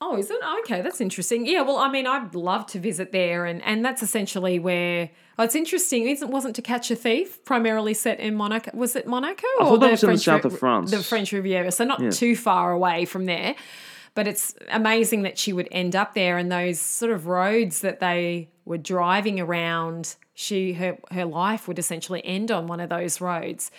oh, 0.00 0.16
is 0.16 0.30
it? 0.30 0.38
Okay, 0.60 0.80
that's 0.80 1.00
interesting. 1.00 1.46
Yeah, 1.46 1.62
well, 1.62 1.76
I 1.76 1.90
mean, 1.90 2.06
I'd 2.06 2.34
love 2.34 2.66
to 2.66 2.78
visit 2.78 3.12
there, 3.12 3.44
and 3.44 3.62
and 3.62 3.84
that's 3.84 4.02
essentially 4.02 4.58
where. 4.58 5.10
Oh, 5.38 5.44
it's 5.44 5.54
interesting. 5.54 6.06
It 6.06 6.26
wasn't 6.28 6.54
To 6.56 6.62
Catch 6.62 6.90
a 6.90 6.96
Thief 6.96 7.44
primarily 7.44 7.94
set 7.94 8.20
in 8.20 8.34
Monaco? 8.34 8.70
Was 8.74 8.94
it 8.94 9.06
Monaco 9.06 9.46
or 9.58 9.64
thought 9.64 9.80
that 9.80 9.90
was 9.92 10.04
in 10.04 10.10
the 10.10 10.18
south 10.18 10.44
of 10.44 10.58
France. 10.58 10.90
The 10.90 11.02
French 11.02 11.32
Riviera, 11.32 11.72
so 11.72 11.84
not 11.84 12.12
too 12.12 12.36
far 12.36 12.72
away 12.72 13.04
from 13.04 13.26
there. 13.26 13.54
But 14.14 14.26
it's 14.26 14.54
amazing 14.70 15.22
that 15.22 15.38
she 15.38 15.52
would 15.52 15.68
end 15.70 15.94
up 15.94 16.14
there, 16.14 16.36
and 16.36 16.50
those 16.50 16.80
sort 16.80 17.12
of 17.12 17.26
roads 17.26 17.80
that 17.80 18.00
they 18.00 18.50
were 18.64 18.78
driving 18.78 19.40
around. 19.40 20.16
She 20.34 20.72
her 20.74 20.98
her 21.10 21.24
life 21.24 21.68
would 21.68 21.78
essentially 21.78 22.24
end 22.24 22.50
on 22.50 22.66
one 22.66 22.80
of 22.80 22.88
those 22.88 23.20
roads 23.20 23.70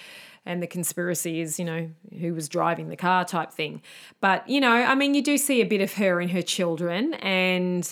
and 0.46 0.62
the 0.62 0.68
conspiracy 0.68 1.42
is, 1.42 1.60
you 1.60 1.66
know, 1.66 1.90
who 2.20 2.34
was 2.34 2.50
driving 2.50 2.90
the 2.90 2.96
car 2.96 3.26
type 3.26 3.52
thing. 3.52 3.82
But, 4.20 4.48
you 4.50 4.60
know, 4.60 4.72
I 4.72 4.96
mean, 4.96 5.14
you 5.14 5.22
do 5.22 5.38
see 5.38 5.62
a 5.62 5.66
bit 5.66 5.82
of 5.82 5.94
her 5.94 6.20
and 6.20 6.32
her 6.32 6.42
children, 6.42 7.14
and, 7.16 7.92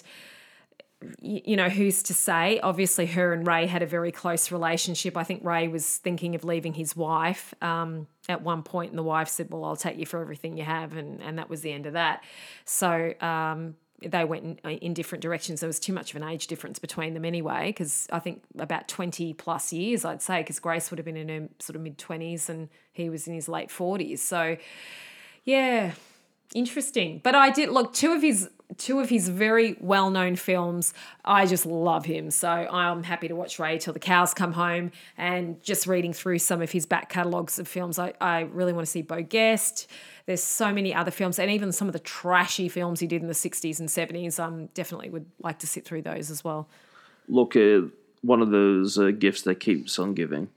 you 1.21 1.55
know, 1.55 1.69
who's 1.69 2.03
to 2.03 2.13
say? 2.13 2.59
Obviously, 2.61 3.05
her 3.05 3.33
and 3.33 3.45
Ray 3.45 3.67
had 3.67 3.83
a 3.83 3.85
very 3.85 4.11
close 4.11 4.51
relationship. 4.51 5.15
I 5.15 5.23
think 5.23 5.43
Ray 5.43 5.67
was 5.67 5.97
thinking 5.97 6.35
of 6.35 6.43
leaving 6.43 6.73
his 6.73 6.95
wife 6.95 7.53
um, 7.61 8.07
at 8.27 8.41
one 8.41 8.63
point, 8.63 8.91
and 8.91 8.97
the 8.97 9.03
wife 9.03 9.29
said, 9.29 9.49
Well, 9.51 9.63
I'll 9.63 9.75
take 9.75 9.97
you 9.97 10.05
for 10.05 10.19
everything 10.19 10.57
you 10.57 10.63
have. 10.63 10.97
And, 10.97 11.21
and 11.21 11.37
that 11.37 11.49
was 11.49 11.61
the 11.61 11.71
end 11.71 11.85
of 11.85 11.93
that. 11.93 12.23
So, 12.65 13.13
um, 13.21 13.75
they 14.01 14.23
went 14.23 14.43
in, 14.43 14.59
uh, 14.63 14.69
in 14.69 14.93
different 14.93 15.21
directions. 15.21 15.59
There 15.59 15.67
was 15.67 15.79
too 15.79 15.93
much 15.93 16.13
of 16.13 16.21
an 16.21 16.27
age 16.27 16.47
difference 16.47 16.79
between 16.79 17.13
them 17.13 17.25
anyway, 17.25 17.67
because 17.67 18.07
I 18.11 18.19
think 18.19 18.43
about 18.57 18.87
20 18.87 19.33
plus 19.33 19.73
years, 19.73 20.05
I'd 20.05 20.21
say, 20.21 20.41
because 20.41 20.59
Grace 20.59 20.89
would 20.89 20.99
have 20.99 21.05
been 21.05 21.17
in 21.17 21.29
her 21.29 21.49
sort 21.59 21.75
of 21.75 21.81
mid 21.81 21.97
20s 21.97 22.49
and 22.49 22.69
he 22.91 23.09
was 23.09 23.27
in 23.27 23.33
his 23.33 23.49
late 23.49 23.69
40s. 23.69 24.19
So, 24.19 24.57
yeah, 25.43 25.93
interesting. 26.53 27.21
But 27.23 27.35
I 27.35 27.49
did 27.49 27.69
look 27.69 27.93
two 27.93 28.11
of 28.13 28.21
his 28.21 28.49
two 28.77 28.99
of 28.99 29.09
his 29.09 29.27
very 29.27 29.75
well 29.79 30.09
known 30.09 30.35
films. 30.35 30.93
I 31.25 31.45
just 31.45 31.65
love 31.65 32.05
him, 32.05 32.31
so 32.31 32.49
I'm 32.49 33.03
happy 33.03 33.27
to 33.27 33.35
watch 33.35 33.59
Ray 33.59 33.77
till 33.77 33.93
the 33.93 33.99
cows 33.99 34.33
come 34.33 34.53
home. 34.53 34.91
And 35.17 35.61
just 35.63 35.87
reading 35.87 36.13
through 36.13 36.39
some 36.39 36.61
of 36.61 36.71
his 36.71 36.85
back 36.85 37.09
catalogs 37.09 37.59
of 37.59 37.67
films, 37.67 37.97
I, 37.99 38.13
I 38.21 38.41
really 38.41 38.73
want 38.73 38.85
to 38.85 38.91
see 38.91 39.01
Beau 39.01 39.23
Geste. 39.23 39.87
There's 40.25 40.43
so 40.43 40.71
many 40.71 40.93
other 40.93 41.11
films, 41.11 41.39
and 41.39 41.49
even 41.49 41.71
some 41.71 41.87
of 41.87 41.93
the 41.93 41.99
trashy 41.99 42.69
films 42.69 42.99
he 42.99 43.07
did 43.07 43.21
in 43.21 43.27
the 43.27 43.33
60s 43.33 43.79
and 43.79 43.89
70s. 43.89 44.39
I 44.39 44.45
um, 44.45 44.67
definitely 44.67 45.09
would 45.09 45.25
like 45.41 45.59
to 45.59 45.67
sit 45.67 45.85
through 45.85 46.03
those 46.03 46.29
as 46.29 46.43
well. 46.43 46.67
Look, 47.27 47.55
uh, 47.55 47.81
one 48.21 48.41
of 48.41 48.51
those 48.51 48.97
uh, 48.97 49.11
gifts 49.11 49.41
that 49.43 49.55
keeps 49.55 49.97
on 49.97 50.13
giving. 50.13 50.49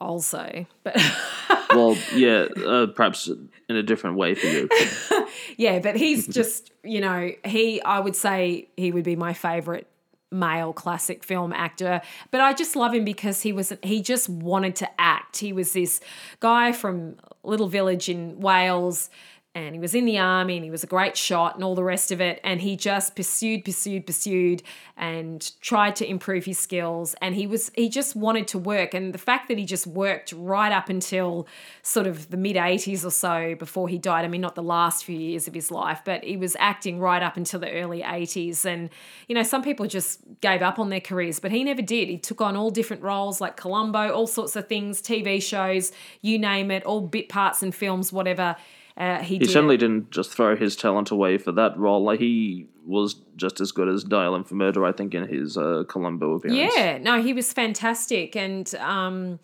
Also, 0.00 0.66
but 0.82 0.96
Well, 1.74 1.96
yeah, 2.14 2.46
uh, 2.66 2.86
perhaps 2.86 3.28
in 3.68 3.76
a 3.76 3.82
different 3.82 4.16
way 4.16 4.34
for 4.34 4.46
you. 4.46 4.68
yeah, 5.56 5.78
but 5.78 5.96
he's 5.96 6.26
just 6.28 6.72
you 6.82 7.00
know 7.00 7.30
he. 7.44 7.80
I 7.82 8.00
would 8.00 8.16
say 8.16 8.68
he 8.76 8.92
would 8.92 9.04
be 9.04 9.16
my 9.16 9.32
favorite 9.32 9.88
male 10.30 10.72
classic 10.72 11.22
film 11.22 11.52
actor 11.52 12.00
but 12.32 12.40
i 12.40 12.52
just 12.52 12.74
love 12.74 12.92
him 12.92 13.04
because 13.04 13.42
he 13.42 13.52
was 13.52 13.72
he 13.84 14.02
just 14.02 14.28
wanted 14.28 14.74
to 14.74 15.00
act 15.00 15.36
he 15.36 15.52
was 15.52 15.74
this 15.74 16.00
guy 16.40 16.72
from 16.72 17.14
little 17.44 17.68
village 17.68 18.08
in 18.08 18.40
wales 18.40 19.10
and 19.54 19.74
he 19.74 19.80
was 19.80 19.94
in 19.94 20.04
the 20.04 20.18
army 20.18 20.56
and 20.56 20.64
he 20.64 20.70
was 20.70 20.82
a 20.82 20.86
great 20.88 21.16
shot 21.16 21.54
and 21.54 21.62
all 21.62 21.76
the 21.76 21.84
rest 21.84 22.10
of 22.10 22.20
it. 22.20 22.40
And 22.42 22.60
he 22.60 22.76
just 22.76 23.14
pursued 23.14 23.64
pursued 23.64 24.04
pursued 24.04 24.62
and 24.96 25.50
tried 25.60 25.94
to 25.96 26.08
improve 26.08 26.44
his 26.44 26.58
skills. 26.58 27.14
And 27.22 27.36
he 27.36 27.46
was 27.46 27.70
he 27.74 27.88
just 27.88 28.16
wanted 28.16 28.48
to 28.48 28.58
work. 28.58 28.94
And 28.94 29.14
the 29.14 29.18
fact 29.18 29.48
that 29.48 29.56
he 29.56 29.64
just 29.64 29.86
worked 29.86 30.32
right 30.32 30.72
up 30.72 30.88
until 30.88 31.46
sort 31.82 32.06
of 32.08 32.30
the 32.30 32.36
mid 32.36 32.56
80s 32.56 33.04
or 33.04 33.10
so 33.10 33.54
before 33.54 33.88
he 33.88 33.98
died 33.98 34.24
i 34.24 34.28
mean 34.28 34.40
not 34.40 34.54
the 34.54 34.62
last 34.62 35.04
few 35.04 35.18
years 35.18 35.46
of 35.46 35.54
his 35.54 35.70
life 35.70 36.00
but 36.04 36.24
he 36.24 36.36
was 36.36 36.56
acting 36.58 36.98
right 36.98 37.22
up 37.22 37.36
until 37.36 37.60
the 37.60 37.70
early 37.70 38.02
80s 38.02 38.64
and 38.64 38.90
you 39.28 39.34
know 39.34 39.42
some 39.42 39.62
people 39.62 39.86
just 39.86 40.20
gave 40.40 40.62
up 40.62 40.78
on 40.78 40.88
their 40.88 41.00
careers 41.00 41.40
but 41.40 41.50
he 41.50 41.62
never 41.64 41.82
did. 41.82 42.08
He 42.08 42.18
took 42.18 42.40
on 42.40 42.56
all 42.56 42.70
different 42.70 43.02
roles 43.02 43.40
like 43.40 43.56
columbo 43.56 44.12
all 44.12 44.26
sorts 44.26 44.56
of 44.56 44.68
things 44.68 45.00
tv 45.00 45.42
shows 45.42 45.92
you 46.22 46.38
name 46.38 46.70
it 46.70 46.82
all 46.84 47.00
bit 47.00 47.28
parts 47.28 47.62
in 47.62 47.72
films 47.72 48.12
whatever 48.12 48.56
uh, 48.96 49.18
he, 49.18 49.34
He 49.34 49.38
did. 49.40 49.50
certainly 49.50 49.76
didn't 49.76 50.10
just 50.10 50.30
throw 50.32 50.56
his 50.56 50.76
talent 50.76 51.10
away 51.10 51.38
for 51.38 51.52
that 51.52 51.76
role. 51.76 52.02
Like 52.04 52.20
he 52.20 52.68
was 52.86 53.16
just 53.36 53.60
as 53.60 53.72
good 53.72 53.88
as 53.88 54.04
Dial 54.04 54.34
M 54.34 54.44
for 54.44 54.54
Murder, 54.54 54.84
I 54.84 54.92
think, 54.92 55.14
in 55.14 55.26
his 55.26 55.56
uh, 55.56 55.84
Columbo 55.88 56.34
appearance. 56.34 56.72
Yeah, 56.76 56.98
no, 56.98 57.20
he 57.22 57.32
was 57.32 57.52
fantastic, 57.52 58.36
and 58.36 58.72
um, 58.76 59.40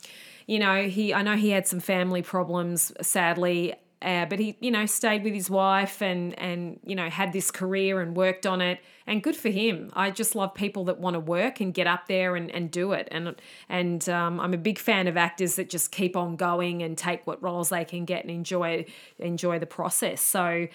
you 0.47 0.59
know, 0.59 0.85
he 0.85 1.13
I 1.15 1.23
know 1.23 1.37
he 1.37 1.51
had 1.51 1.67
some 1.67 1.81
family 1.81 2.23
problems, 2.23 2.93
sadly, 3.01 3.75
uh, 4.03 4.27
but 4.27 4.39
he 4.39 4.57
you 4.61 4.71
know 4.71 4.87
stayed 4.87 5.25
with 5.25 5.35
his 5.35 5.51
wife 5.51 6.01
and 6.01 6.39
and 6.39 6.81
you 6.85 6.95
know 6.95 7.09
had 7.11 7.33
this 7.33 7.51
career 7.51 8.01
and 8.01 8.17
worked 8.17 8.47
on 8.47 8.61
it, 8.61 8.81
and 9.07 9.23
good 9.23 9.37
for 9.37 9.49
him. 9.49 9.91
I 9.95 10.11
just 10.11 10.35
love 10.35 10.55
people 10.55 10.85
that 10.87 10.99
want 10.99 11.15
to 11.15 11.21
work 11.21 11.61
and 11.61 11.75
get 11.75 11.87
up 11.87 12.07
there 12.07 12.37
and, 12.37 12.51
and 12.51 12.71
do 12.71 12.93
it, 12.93 13.09
and 13.11 13.35
and 13.69 14.09
um, 14.09 14.41
I'm 14.41 14.55
a 14.55 14.59
big 14.59 14.79
fan 14.79 15.07
of 15.07 15.17
actors 15.17 15.57
that 15.57 15.69
just 15.69 15.93
keep 15.93 16.17
on 16.17 16.37
going 16.37 16.83
and 16.83 16.97
take 16.97 17.27
what 17.27 17.43
roles 17.43 17.69
they 17.69 17.85
can 17.85 18.05
get 18.05 18.23
and 18.23 18.31
enjoy 18.31 18.87
enjoy 19.19 19.59
the 19.59 19.67
process. 19.67 20.21
So. 20.21 20.69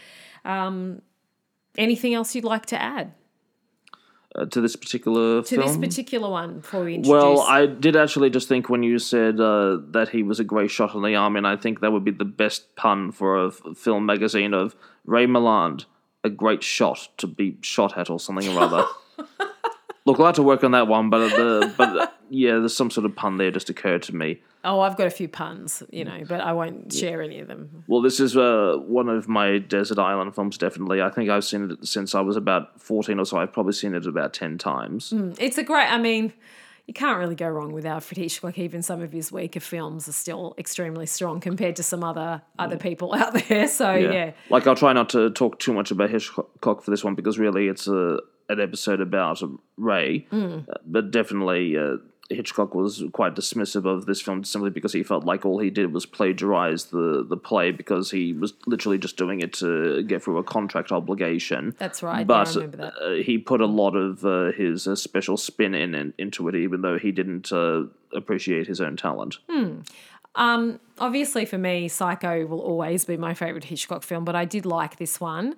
Um, 0.44 1.02
Anything 1.78 2.14
else 2.14 2.34
you'd 2.34 2.46
like 2.46 2.68
to 2.68 2.82
add 2.82 3.12
Uh, 4.38 4.44
to 4.44 4.60
this 4.60 4.76
particular 4.76 5.42
to 5.42 5.48
film. 5.48 5.66
this 5.66 5.78
particular 5.78 6.30
one 6.30 6.60
before 6.60 6.84
we 6.84 6.96
introduce? 6.96 7.10
well, 7.10 7.42
I 7.42 7.68
did 7.68 7.96
actually 7.96 8.30
just 8.30 8.50
think 8.50 8.68
when 8.68 8.84
you 8.84 9.00
said 9.00 9.40
uh, 9.40 9.78
that 9.92 10.10
he 10.10 10.24
was 10.24 10.42
a 10.42 10.44
great 10.44 10.70
shot 10.70 10.94
in 10.94 11.04
the 11.04 11.16
arm, 11.16 11.38
and 11.38 11.48
I 11.48 11.56
think 11.56 11.80
that 11.80 11.94
would 11.94 12.04
be 12.04 12.12
the 12.12 12.26
best 12.26 12.76
pun 12.76 13.14
for 13.14 13.46
a 13.46 13.48
f- 13.48 13.62
film 13.78 14.06
magazine 14.06 14.54
of 14.54 14.76
Ray 15.06 15.26
Milland, 15.26 15.86
a 16.26 16.30
great 16.30 16.64
shot 16.64 17.08
to 17.20 17.28
be 17.28 17.58
shot 17.62 17.98
at 17.98 18.10
or 18.10 18.20
something 18.20 18.50
or 18.50 18.60
other. 18.60 18.86
Look, 20.06 20.20
I'll 20.20 20.28
have 20.28 20.36
to 20.36 20.44
work 20.44 20.64
on 20.64 20.72
that 20.72 20.88
one, 20.88 21.10
but 21.10 21.30
the 21.30 21.74
but 21.76 22.16
yeah, 22.30 22.60
there's 22.60 22.76
some 22.76 22.92
sort 22.92 23.06
of 23.06 23.16
pun 23.16 23.38
there 23.38 23.50
just 23.50 23.70
occurred 23.70 24.04
to 24.04 24.16
me. 24.16 24.42
Oh, 24.64 24.80
I've 24.80 24.98
got 24.98 25.08
a 25.08 25.12
few 25.12 25.28
puns, 25.28 25.82
you 25.92 26.06
know, 26.06 26.24
but 26.28 26.42
I 26.42 26.54
won't 26.54 26.94
share 26.94 27.22
any 27.22 27.40
of 27.40 27.48
them. 27.48 27.84
Well, 27.88 28.02
this 28.02 28.20
is 28.20 28.38
uh, 28.38 28.78
one 28.86 29.10
of 29.10 29.28
my 29.28 29.58
desert 29.58 30.00
island 30.00 30.36
films. 30.36 30.58
Definitely, 30.58 31.02
I 31.02 31.10
think 31.10 31.30
I've 31.30 31.44
seen 31.44 31.72
it 31.72 31.88
since 31.88 32.14
I 32.14 32.22
was 32.22 32.36
about 32.36 32.80
fourteen 32.80 33.20
or 33.20 33.26
so. 33.26 33.38
I've 33.38 33.54
probably 33.54 33.74
seen 33.74 33.96
it 33.96 34.06
about 34.06 34.34
ten 34.34 34.58
times. 34.58 35.12
It's 35.40 35.58
a 35.58 35.64
great, 35.64 35.92
I 35.92 35.98
mean, 35.98 36.34
you 36.88 36.94
can't 36.94 37.18
really 37.18 37.36
go 37.36 37.48
wrong 37.48 37.72
with 37.74 37.86
Alfred 37.86 38.18
Hitchcock. 38.18 38.60
Even 38.60 38.84
some 38.84 39.02
of 39.02 39.12
his 39.12 39.32
weaker 39.32 39.60
films 39.60 40.08
are 40.08 40.14
still 40.14 40.54
extremely 40.60 41.08
strong 41.08 41.40
compared 41.40 41.76
to 41.78 41.84
some 41.84 42.04
other 42.04 42.44
other 42.60 42.78
people 42.78 43.14
out 43.16 43.34
there. 43.48 43.68
So, 43.68 43.94
yeah. 43.94 44.32
Like 44.52 44.68
I'll 44.68 44.76
try 44.76 44.94
not 44.94 45.10
to 45.10 45.32
talk 45.32 45.60
too 45.60 45.74
much 45.74 45.90
about 45.90 46.12
Hitchcock 46.12 46.84
for 46.84 46.92
this 46.92 47.04
one 47.04 47.16
because 47.16 47.40
really 47.40 47.68
it's 47.68 47.88
a 47.88 48.20
an 48.50 48.60
episode 48.60 49.02
about 49.02 49.42
Ray, 49.78 50.28
uh, 50.32 50.60
but 50.86 51.12
definitely 51.12 51.78
uh, 51.78 51.98
Hitchcock 52.30 52.74
was 52.74 53.04
quite 53.14 53.36
dismissive 53.36 53.86
of 53.86 54.06
this 54.08 54.22
film 54.22 54.44
simply 54.44 54.72
because 54.72 54.94
he 54.94 55.04
felt 55.04 55.26
like 55.26 55.46
all 55.46 55.60
he 55.60 55.70
did 55.70 55.94
was 55.94 56.06
plagiarize 56.06 56.86
the 56.86 57.26
the 57.28 57.38
play 57.38 57.72
because 57.72 58.12
he 58.12 58.34
was 58.34 58.54
literally 58.66 58.98
just 58.98 59.16
doing 59.16 59.42
it 59.42 59.54
to 59.54 60.02
get 60.04 60.24
through 60.24 60.38
a 60.40 60.44
contract 60.44 60.92
obligation. 60.92 61.76
That's 61.78 62.02
right. 62.02 62.26
But 62.26 62.54
remember 62.56 62.78
that. 62.78 62.94
uh, 63.02 63.24
he 63.24 63.38
put 63.38 63.62
a 63.62 63.68
lot 63.68 63.96
of 63.96 64.26
uh, 64.26 64.52
his 64.54 64.88
uh, 64.88 64.96
special 64.96 65.38
spin 65.38 65.76
in, 65.76 65.94
in 65.94 66.14
into 66.18 66.48
it, 66.48 66.56
even 66.56 66.82
though 66.82 66.98
he 66.98 67.12
didn't 67.12 67.52
uh, 67.52 67.84
appreciate 68.14 68.66
his 68.68 68.82
own 68.82 68.98
talent. 68.98 69.38
Um, 70.36 70.80
obviously, 71.00 71.46
for 71.46 71.58
me, 71.58 71.88
Psycho 71.88 72.46
will 72.46 72.60
always 72.60 73.06
be 73.06 73.18
my 73.18 73.34
favorite 73.34 73.66
Hitchcock 73.66 74.04
film, 74.04 74.26
but 74.26 74.36
I 74.36 74.46
did 74.46 74.66
like 74.66 74.98
this 74.98 75.20
one. 75.20 75.56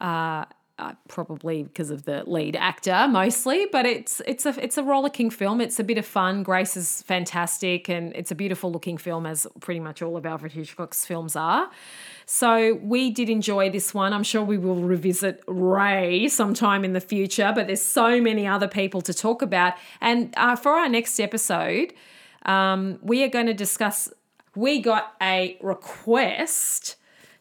Uh, 0.00 0.44
uh, 0.78 0.92
probably 1.08 1.64
because 1.64 1.90
of 1.90 2.04
the 2.04 2.22
lead 2.26 2.54
actor 2.54 3.06
mostly, 3.08 3.66
but 3.72 3.84
it's 3.84 4.22
it's 4.26 4.46
a 4.46 4.54
it's 4.62 4.78
a 4.78 4.82
rollicking 4.82 5.30
film. 5.30 5.60
It's 5.60 5.80
a 5.80 5.84
bit 5.84 5.98
of 5.98 6.06
fun. 6.06 6.42
Grace 6.42 6.76
is 6.76 7.02
fantastic, 7.02 7.88
and 7.88 8.14
it's 8.14 8.30
a 8.30 8.34
beautiful 8.34 8.70
looking 8.70 8.96
film, 8.96 9.26
as 9.26 9.46
pretty 9.60 9.80
much 9.80 10.02
all 10.02 10.16
of 10.16 10.24
Alfred 10.24 10.52
Hitchcock's 10.52 11.04
films 11.04 11.34
are. 11.34 11.70
So 12.26 12.74
we 12.82 13.10
did 13.10 13.28
enjoy 13.28 13.70
this 13.70 13.92
one. 13.92 14.12
I'm 14.12 14.22
sure 14.22 14.42
we 14.42 14.58
will 14.58 14.82
revisit 14.82 15.42
Ray 15.48 16.28
sometime 16.28 16.84
in 16.84 16.92
the 16.92 17.00
future, 17.00 17.52
but 17.54 17.66
there's 17.66 17.82
so 17.82 18.20
many 18.20 18.46
other 18.46 18.68
people 18.68 19.00
to 19.02 19.14
talk 19.14 19.42
about. 19.42 19.74
And 20.00 20.32
uh, 20.36 20.54
for 20.54 20.72
our 20.72 20.88
next 20.88 21.18
episode, 21.18 21.94
um, 22.44 22.98
we 23.02 23.24
are 23.24 23.28
going 23.28 23.46
to 23.46 23.54
discuss. 23.54 24.12
We 24.54 24.80
got 24.80 25.14
a 25.22 25.56
request 25.60 26.97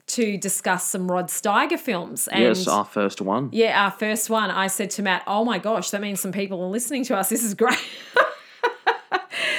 to 0.08 0.38
discuss 0.38 0.88
some 0.88 1.12
Rod 1.12 1.28
Steiger 1.28 1.80
films. 1.80 2.28
And 2.28 2.44
yes, 2.44 2.68
our 2.68 2.86
first 2.86 3.22
one. 3.22 3.50
yeah, 3.52 3.84
our 3.84 3.92
first 3.92 4.30
one, 4.30 4.50
I 4.50 4.68
said 4.68 4.90
to 4.92 5.02
Matt, 5.02 5.24
"Oh 5.28 5.44
my 5.46 5.60
gosh, 5.60 5.90
that 5.92 6.02
means 6.02 6.20
some 6.20 6.32
people 6.32 6.62
are 6.64 6.70
listening 6.70 7.04
to 7.06 7.18
us. 7.18 7.30
This 7.30 7.44
is 7.44 7.54
great." 7.54 7.78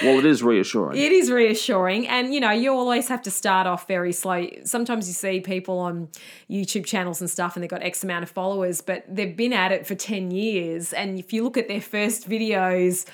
Well, 0.02 0.18
it 0.18 0.26
is 0.26 0.42
reassuring. 0.42 0.96
It 0.98 1.12
is 1.12 1.30
reassuring. 1.30 2.06
And, 2.06 2.32
you 2.32 2.40
know, 2.40 2.50
you 2.50 2.72
always 2.72 3.08
have 3.08 3.22
to 3.22 3.30
start 3.30 3.66
off 3.66 3.88
very 3.88 4.12
slow. 4.12 4.46
Sometimes 4.64 5.08
you 5.08 5.14
see 5.14 5.40
people 5.40 5.78
on 5.78 6.08
YouTube 6.48 6.84
channels 6.84 7.20
and 7.20 7.28
stuff 7.28 7.56
and 7.56 7.62
they've 7.62 7.70
got 7.70 7.82
X 7.82 8.04
amount 8.04 8.22
of 8.22 8.30
followers, 8.30 8.80
but 8.80 9.04
they've 9.08 9.36
been 9.36 9.52
at 9.52 9.72
it 9.72 9.86
for 9.86 9.94
10 9.94 10.30
years. 10.30 10.92
And 10.92 11.18
if 11.18 11.32
you 11.32 11.42
look 11.42 11.56
at 11.56 11.66
their 11.68 11.80
first 11.80 12.28
videos, 12.28 13.06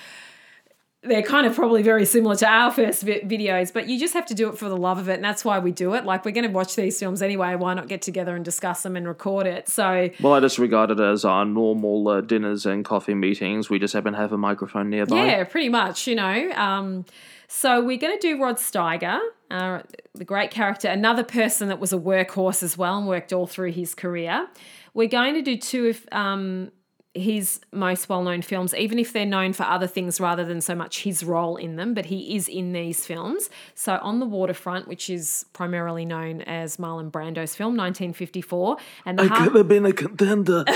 they're 1.04 1.22
kind 1.22 1.46
of 1.46 1.54
probably 1.54 1.82
very 1.82 2.04
similar 2.04 2.34
to 2.36 2.46
our 2.46 2.70
first 2.70 3.02
vi- 3.02 3.20
videos, 3.20 3.72
but 3.72 3.88
you 3.88 3.98
just 3.98 4.14
have 4.14 4.26
to 4.26 4.34
do 4.34 4.48
it 4.48 4.58
for 4.58 4.68
the 4.68 4.76
love 4.76 4.98
of 4.98 5.08
it. 5.08 5.14
And 5.14 5.24
that's 5.24 5.44
why 5.44 5.58
we 5.58 5.70
do 5.70 5.94
it. 5.94 6.04
Like, 6.04 6.24
we're 6.24 6.32
going 6.32 6.46
to 6.46 6.52
watch 6.52 6.76
these 6.76 6.98
films 6.98 7.22
anyway. 7.22 7.54
Why 7.54 7.74
not 7.74 7.88
get 7.88 8.02
together 8.02 8.34
and 8.34 8.44
discuss 8.44 8.82
them 8.82 8.96
and 8.96 9.06
record 9.06 9.46
it? 9.46 9.68
So, 9.68 10.10
Well, 10.20 10.32
I 10.32 10.40
just 10.40 10.58
regard 10.58 10.90
it 10.90 11.00
as 11.00 11.24
our 11.24 11.44
normal 11.44 12.08
uh, 12.08 12.20
dinners 12.20 12.66
and 12.66 12.84
coffee 12.84 13.14
meetings. 13.14 13.68
We 13.68 13.78
just 13.78 13.94
happen 13.94 14.14
to 14.14 14.18
have 14.18 14.32
a 14.32 14.38
microphone 14.38 14.90
nearby. 14.90 15.26
Yeah, 15.26 15.44
pretty 15.44 15.68
much, 15.68 16.06
you 16.06 16.14
know. 16.14 16.50
Um, 16.52 17.04
so 17.48 17.84
we're 17.84 17.98
going 17.98 18.18
to 18.18 18.26
do 18.26 18.42
Rod 18.42 18.56
Steiger, 18.56 19.20
uh, 19.50 19.82
the 20.14 20.24
great 20.24 20.50
character, 20.50 20.88
another 20.88 21.22
person 21.22 21.68
that 21.68 21.78
was 21.78 21.92
a 21.92 21.98
workhorse 21.98 22.62
as 22.62 22.78
well 22.78 22.98
and 22.98 23.06
worked 23.06 23.32
all 23.32 23.46
through 23.46 23.72
his 23.72 23.94
career. 23.94 24.48
We're 24.94 25.08
going 25.08 25.34
to 25.34 25.42
do 25.42 25.56
two 25.56 25.88
of 25.88 26.06
um, 26.12 26.72
his 27.14 27.60
most 27.72 28.08
well 28.08 28.22
known 28.22 28.42
films, 28.42 28.74
even 28.74 28.98
if 28.98 29.12
they're 29.12 29.24
known 29.24 29.52
for 29.52 29.62
other 29.62 29.86
things 29.86 30.20
rather 30.20 30.44
than 30.44 30.60
so 30.60 30.74
much 30.74 31.02
his 31.04 31.22
role 31.22 31.56
in 31.56 31.76
them, 31.76 31.94
but 31.94 32.06
he 32.06 32.34
is 32.34 32.48
in 32.48 32.72
these 32.72 33.06
films. 33.06 33.48
So 33.74 33.98
On 34.02 34.18
the 34.18 34.26
Waterfront, 34.26 34.88
which 34.88 35.08
is 35.08 35.46
primarily 35.52 36.04
known 36.04 36.42
as 36.42 36.76
Marlon 36.76 37.10
Brando's 37.12 37.54
film, 37.54 37.76
1954, 37.76 38.76
and 39.06 39.18
the 39.18 39.28
Har- 39.28 39.50
have 39.50 39.68
been 39.68 39.86
a 39.86 39.92
contender. 39.92 40.64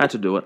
Had 0.00 0.10
to 0.10 0.18
do 0.18 0.36
it. 0.38 0.44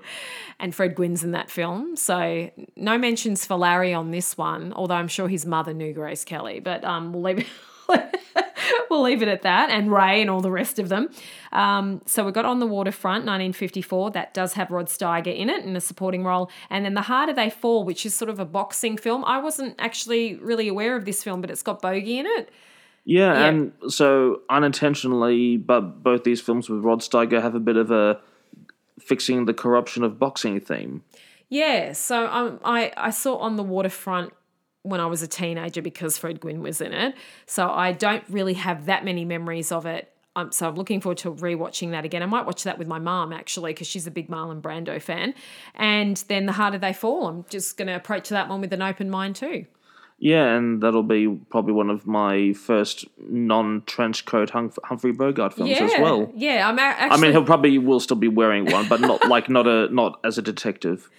and 0.59 0.75
Fred 0.75 0.93
Gwynne's 0.95 1.23
in 1.23 1.31
that 1.31 1.49
film. 1.49 1.95
So 1.95 2.51
no 2.75 2.97
mentions 2.97 3.45
for 3.45 3.55
Larry 3.55 3.93
on 3.93 4.11
this 4.11 4.37
one, 4.37 4.71
although 4.73 4.95
I'm 4.95 5.07
sure 5.07 5.27
his 5.27 5.45
mother 5.45 5.73
knew 5.73 5.93
Grace 5.93 6.23
Kelly. 6.25 6.59
But 6.59 6.83
um, 6.83 7.13
we'll 7.13 7.23
leave 7.23 7.39
it. 7.39 7.47
we'll 8.89 9.01
leave 9.01 9.21
it 9.21 9.27
at 9.27 9.41
that, 9.43 9.69
and 9.69 9.91
Ray 9.91 10.21
and 10.21 10.29
all 10.29 10.41
the 10.41 10.51
rest 10.51 10.79
of 10.79 10.89
them. 10.89 11.09
Um, 11.51 12.01
so 12.05 12.25
we 12.25 12.31
got 12.31 12.45
on 12.45 12.59
the 12.59 12.67
waterfront, 12.67 13.21
1954. 13.25 14.11
That 14.11 14.33
does 14.33 14.53
have 14.53 14.71
Rod 14.71 14.87
Steiger 14.87 15.35
in 15.35 15.49
it 15.49 15.63
in 15.65 15.75
a 15.75 15.81
supporting 15.81 16.23
role, 16.23 16.49
and 16.69 16.83
then 16.85 16.93
the 16.93 17.01
harder 17.03 17.33
they 17.33 17.49
fall, 17.49 17.83
which 17.83 18.05
is 18.05 18.13
sort 18.13 18.29
of 18.29 18.39
a 18.39 18.45
boxing 18.45 18.97
film. 18.97 19.23
I 19.25 19.39
wasn't 19.39 19.75
actually 19.79 20.35
really 20.35 20.67
aware 20.67 20.95
of 20.95 21.05
this 21.05 21.23
film, 21.23 21.41
but 21.41 21.49
it's 21.49 21.63
got 21.63 21.81
Bogey 21.81 22.19
in 22.19 22.25
it. 22.25 22.49
Yeah, 23.05 23.33
Yeah. 23.33 23.45
and 23.45 23.71
so 23.87 24.41
unintentionally, 24.49 25.57
but 25.57 26.03
both 26.03 26.23
these 26.23 26.41
films 26.41 26.69
with 26.69 26.81
Rod 26.83 26.99
Steiger 26.99 27.41
have 27.41 27.55
a 27.55 27.59
bit 27.59 27.77
of 27.77 27.89
a 27.91 28.19
fixing 28.99 29.45
the 29.45 29.53
corruption 29.53 30.03
of 30.03 30.19
boxing 30.19 30.59
theme. 30.59 31.03
Yeah, 31.49 31.93
so 31.93 32.27
um, 32.27 32.59
I 32.65 32.91
I 32.97 33.09
saw 33.11 33.37
on 33.37 33.55
the 33.55 33.63
waterfront 33.63 34.33
when 34.89 34.99
I 34.99 35.05
was 35.05 35.21
a 35.21 35.27
teenager 35.27 35.81
because 35.81 36.17
Fred 36.17 36.39
Gwynne 36.39 36.61
was 36.61 36.81
in 36.81 36.93
it. 36.93 37.15
So 37.45 37.69
I 37.69 37.91
don't 37.91 38.23
really 38.29 38.53
have 38.55 38.85
that 38.85 39.05
many 39.05 39.25
memories 39.25 39.71
of 39.71 39.85
it. 39.85 40.11
Um, 40.35 40.51
so 40.51 40.67
I'm 40.67 40.75
looking 40.75 41.01
forward 41.01 41.17
to 41.19 41.33
rewatching 41.33 41.91
that 41.91 42.05
again. 42.05 42.21
I 42.21 42.27
might 42.27 42.45
watch 42.45 42.63
that 42.63 42.77
with 42.77 42.87
my 42.87 42.99
mum 42.99 43.33
actually 43.33 43.73
because 43.73 43.87
she's 43.87 44.05
a 44.05 44.11
big 44.11 44.29
Marlon 44.29 44.61
Brando 44.61 45.01
fan. 45.01 45.33
And 45.73 46.17
then 46.27 46.45
The 46.45 46.51
Harder 46.51 46.77
They 46.77 46.93
Fall, 46.93 47.27
I'm 47.27 47.45
just 47.49 47.75
going 47.75 47.87
to 47.87 47.95
approach 47.95 48.29
that 48.29 48.47
one 48.47 48.61
with 48.61 48.71
an 48.71 48.83
open 48.83 49.09
mind 49.09 49.35
too. 49.35 49.65
Yeah, 50.19 50.55
and 50.55 50.81
that'll 50.81 51.03
be 51.03 51.27
probably 51.27 51.73
one 51.73 51.91
of 51.91 52.07
my 52.07 52.53
first 52.53 53.05
non-trench 53.29 54.25
coat 54.25 54.49
hum- 54.49 54.71
Humphrey 54.83 55.11
Bogart 55.11 55.53
films 55.53 55.69
yeah, 55.69 55.83
as 55.83 55.91
well. 56.01 56.31
yeah. 56.35 56.67
I'm 56.67 56.77
a- 56.79 56.81
I 56.81 56.85
actually. 56.85 57.21
mean, 57.21 57.31
he'll 57.33 57.45
probably 57.45 57.77
will 57.77 57.99
still 57.99 58.17
be 58.17 58.27
wearing 58.27 58.65
one, 58.65 58.87
but 58.87 58.99
not 58.99 59.27
like 59.27 59.47
not 59.47 59.67
a 59.67 59.93
not 59.93 60.19
as 60.23 60.37
a 60.39 60.41
detective. 60.41 61.09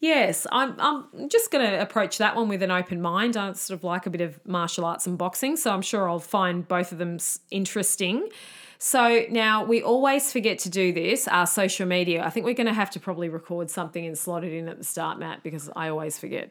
Yes, 0.00 0.46
I'm, 0.50 0.74
I'm 0.78 1.28
just 1.28 1.50
going 1.50 1.70
to 1.70 1.80
approach 1.80 2.16
that 2.18 2.34
one 2.34 2.48
with 2.48 2.62
an 2.62 2.70
open 2.70 3.02
mind. 3.02 3.36
I 3.36 3.52
sort 3.52 3.78
of 3.78 3.84
like 3.84 4.06
a 4.06 4.10
bit 4.10 4.22
of 4.22 4.40
martial 4.46 4.86
arts 4.86 5.06
and 5.06 5.18
boxing, 5.18 5.56
so 5.56 5.70
I'm 5.70 5.82
sure 5.82 6.08
I'll 6.08 6.18
find 6.18 6.66
both 6.66 6.90
of 6.90 6.96
them 6.96 7.18
interesting. 7.50 8.30
So 8.78 9.26
now 9.28 9.62
we 9.62 9.82
always 9.82 10.32
forget 10.32 10.58
to 10.60 10.70
do 10.70 10.90
this, 10.94 11.28
our 11.28 11.46
social 11.46 11.86
media. 11.86 12.24
I 12.24 12.30
think 12.30 12.46
we're 12.46 12.54
going 12.54 12.66
to 12.66 12.72
have 12.72 12.90
to 12.92 13.00
probably 13.00 13.28
record 13.28 13.68
something 13.68 14.06
and 14.06 14.16
slot 14.16 14.42
it 14.42 14.54
in 14.54 14.70
at 14.70 14.78
the 14.78 14.84
start, 14.84 15.18
Matt, 15.18 15.42
because 15.42 15.68
I 15.76 15.90
always 15.90 16.18
forget. 16.18 16.50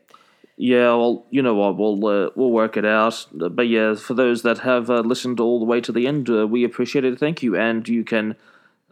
Yeah, 0.55 0.93
well, 0.93 1.25
you 1.31 1.41
know 1.41 1.55
what? 1.55 1.77
We'll 1.77 2.05
uh, 2.05 2.29
we'll 2.35 2.51
work 2.51 2.77
it 2.77 2.85
out. 2.85 3.25
But 3.31 3.67
yeah, 3.67 3.95
for 3.95 4.13
those 4.13 4.43
that 4.43 4.59
have 4.59 4.91
uh, 4.91 4.99
listened 4.99 5.39
all 5.39 5.57
the 5.57 5.65
way 5.65 5.81
to 5.81 5.91
the 5.91 6.05
end, 6.05 6.29
uh, 6.29 6.45
we 6.45 6.63
appreciate 6.63 7.05
it. 7.05 7.17
Thank 7.17 7.41
you, 7.41 7.55
and 7.55 7.87
you 7.87 8.03
can 8.03 8.35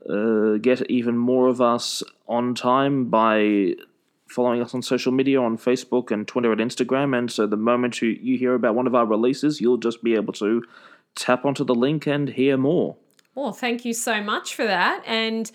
uh, 0.09 0.53
get 0.59 0.89
even 0.89 1.15
more 1.15 1.47
of 1.47 1.61
us 1.61 2.01
on 2.27 2.55
time 2.55 3.09
by 3.09 3.75
following 4.29 4.61
us 4.61 4.73
on 4.73 4.81
social 4.81 5.11
media 5.11 5.41
on 5.41 5.57
Facebook 5.57 6.11
and 6.11 6.27
Twitter 6.27 6.51
and 6.51 6.61
Instagram. 6.61 7.17
And 7.17 7.31
so 7.31 7.47
the 7.47 7.57
moment 7.57 8.01
you, 8.01 8.09
you 8.09 8.37
hear 8.37 8.53
about 8.53 8.75
one 8.75 8.87
of 8.87 8.95
our 8.95 9.05
releases, 9.05 9.61
you'll 9.61 9.77
just 9.77 10.03
be 10.03 10.15
able 10.15 10.33
to 10.33 10.63
tap 11.15 11.45
onto 11.45 11.63
the 11.63 11.75
link 11.75 12.07
and 12.07 12.29
hear 12.29 12.57
more. 12.57 12.95
Well, 13.35 13.53
thank 13.53 13.85
you 13.85 13.93
so 13.93 14.21
much 14.21 14.55
for 14.55 14.65
that. 14.65 15.03
And 15.05 15.51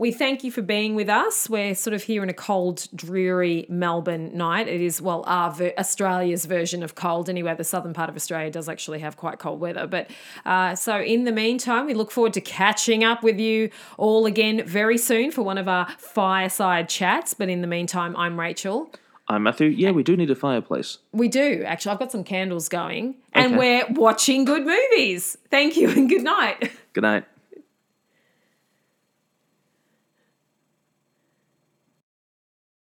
we 0.00 0.10
thank 0.10 0.42
you 0.42 0.50
for 0.50 0.62
being 0.62 0.94
with 0.94 1.10
us. 1.10 1.50
We're 1.50 1.74
sort 1.74 1.92
of 1.92 2.02
here 2.02 2.22
in 2.22 2.30
a 2.30 2.34
cold, 2.34 2.88
dreary 2.94 3.66
Melbourne 3.68 4.34
night. 4.34 4.66
It 4.66 4.80
is, 4.80 5.02
well, 5.02 5.22
our 5.26 5.52
ver- 5.52 5.74
Australia's 5.76 6.46
version 6.46 6.82
of 6.82 6.94
cold. 6.94 7.28
Anyway, 7.28 7.54
the 7.54 7.64
southern 7.64 7.92
part 7.92 8.08
of 8.08 8.16
Australia 8.16 8.50
does 8.50 8.66
actually 8.66 9.00
have 9.00 9.18
quite 9.18 9.38
cold 9.38 9.60
weather. 9.60 9.86
But 9.86 10.10
uh, 10.46 10.74
so 10.74 10.98
in 11.02 11.24
the 11.24 11.32
meantime, 11.32 11.84
we 11.84 11.92
look 11.92 12.10
forward 12.10 12.32
to 12.32 12.40
catching 12.40 13.04
up 13.04 13.22
with 13.22 13.38
you 13.38 13.68
all 13.98 14.24
again 14.24 14.64
very 14.66 14.96
soon 14.96 15.30
for 15.32 15.42
one 15.42 15.58
of 15.58 15.68
our 15.68 15.86
fireside 15.98 16.88
chats. 16.88 17.34
But 17.34 17.50
in 17.50 17.60
the 17.60 17.66
meantime, 17.68 18.16
I'm 18.16 18.40
Rachel. 18.40 18.90
I'm 19.28 19.42
Matthew. 19.42 19.68
Yeah, 19.68 19.90
we 19.90 20.02
do 20.02 20.16
need 20.16 20.30
a 20.30 20.34
fireplace. 20.34 20.96
We 21.12 21.28
do, 21.28 21.62
actually. 21.66 21.92
I've 21.92 21.98
got 21.98 22.10
some 22.10 22.24
candles 22.24 22.70
going. 22.70 23.16
And 23.34 23.54
Okay. 23.54 23.56
we're 23.58 23.86
watching 24.00 24.46
good 24.46 24.64
movies. 24.64 25.36
Thank 25.50 25.76
you 25.76 25.90
and 25.90 26.08
good 26.08 26.24
night. 26.24 26.72
Good 26.94 27.02
night. 27.02 27.24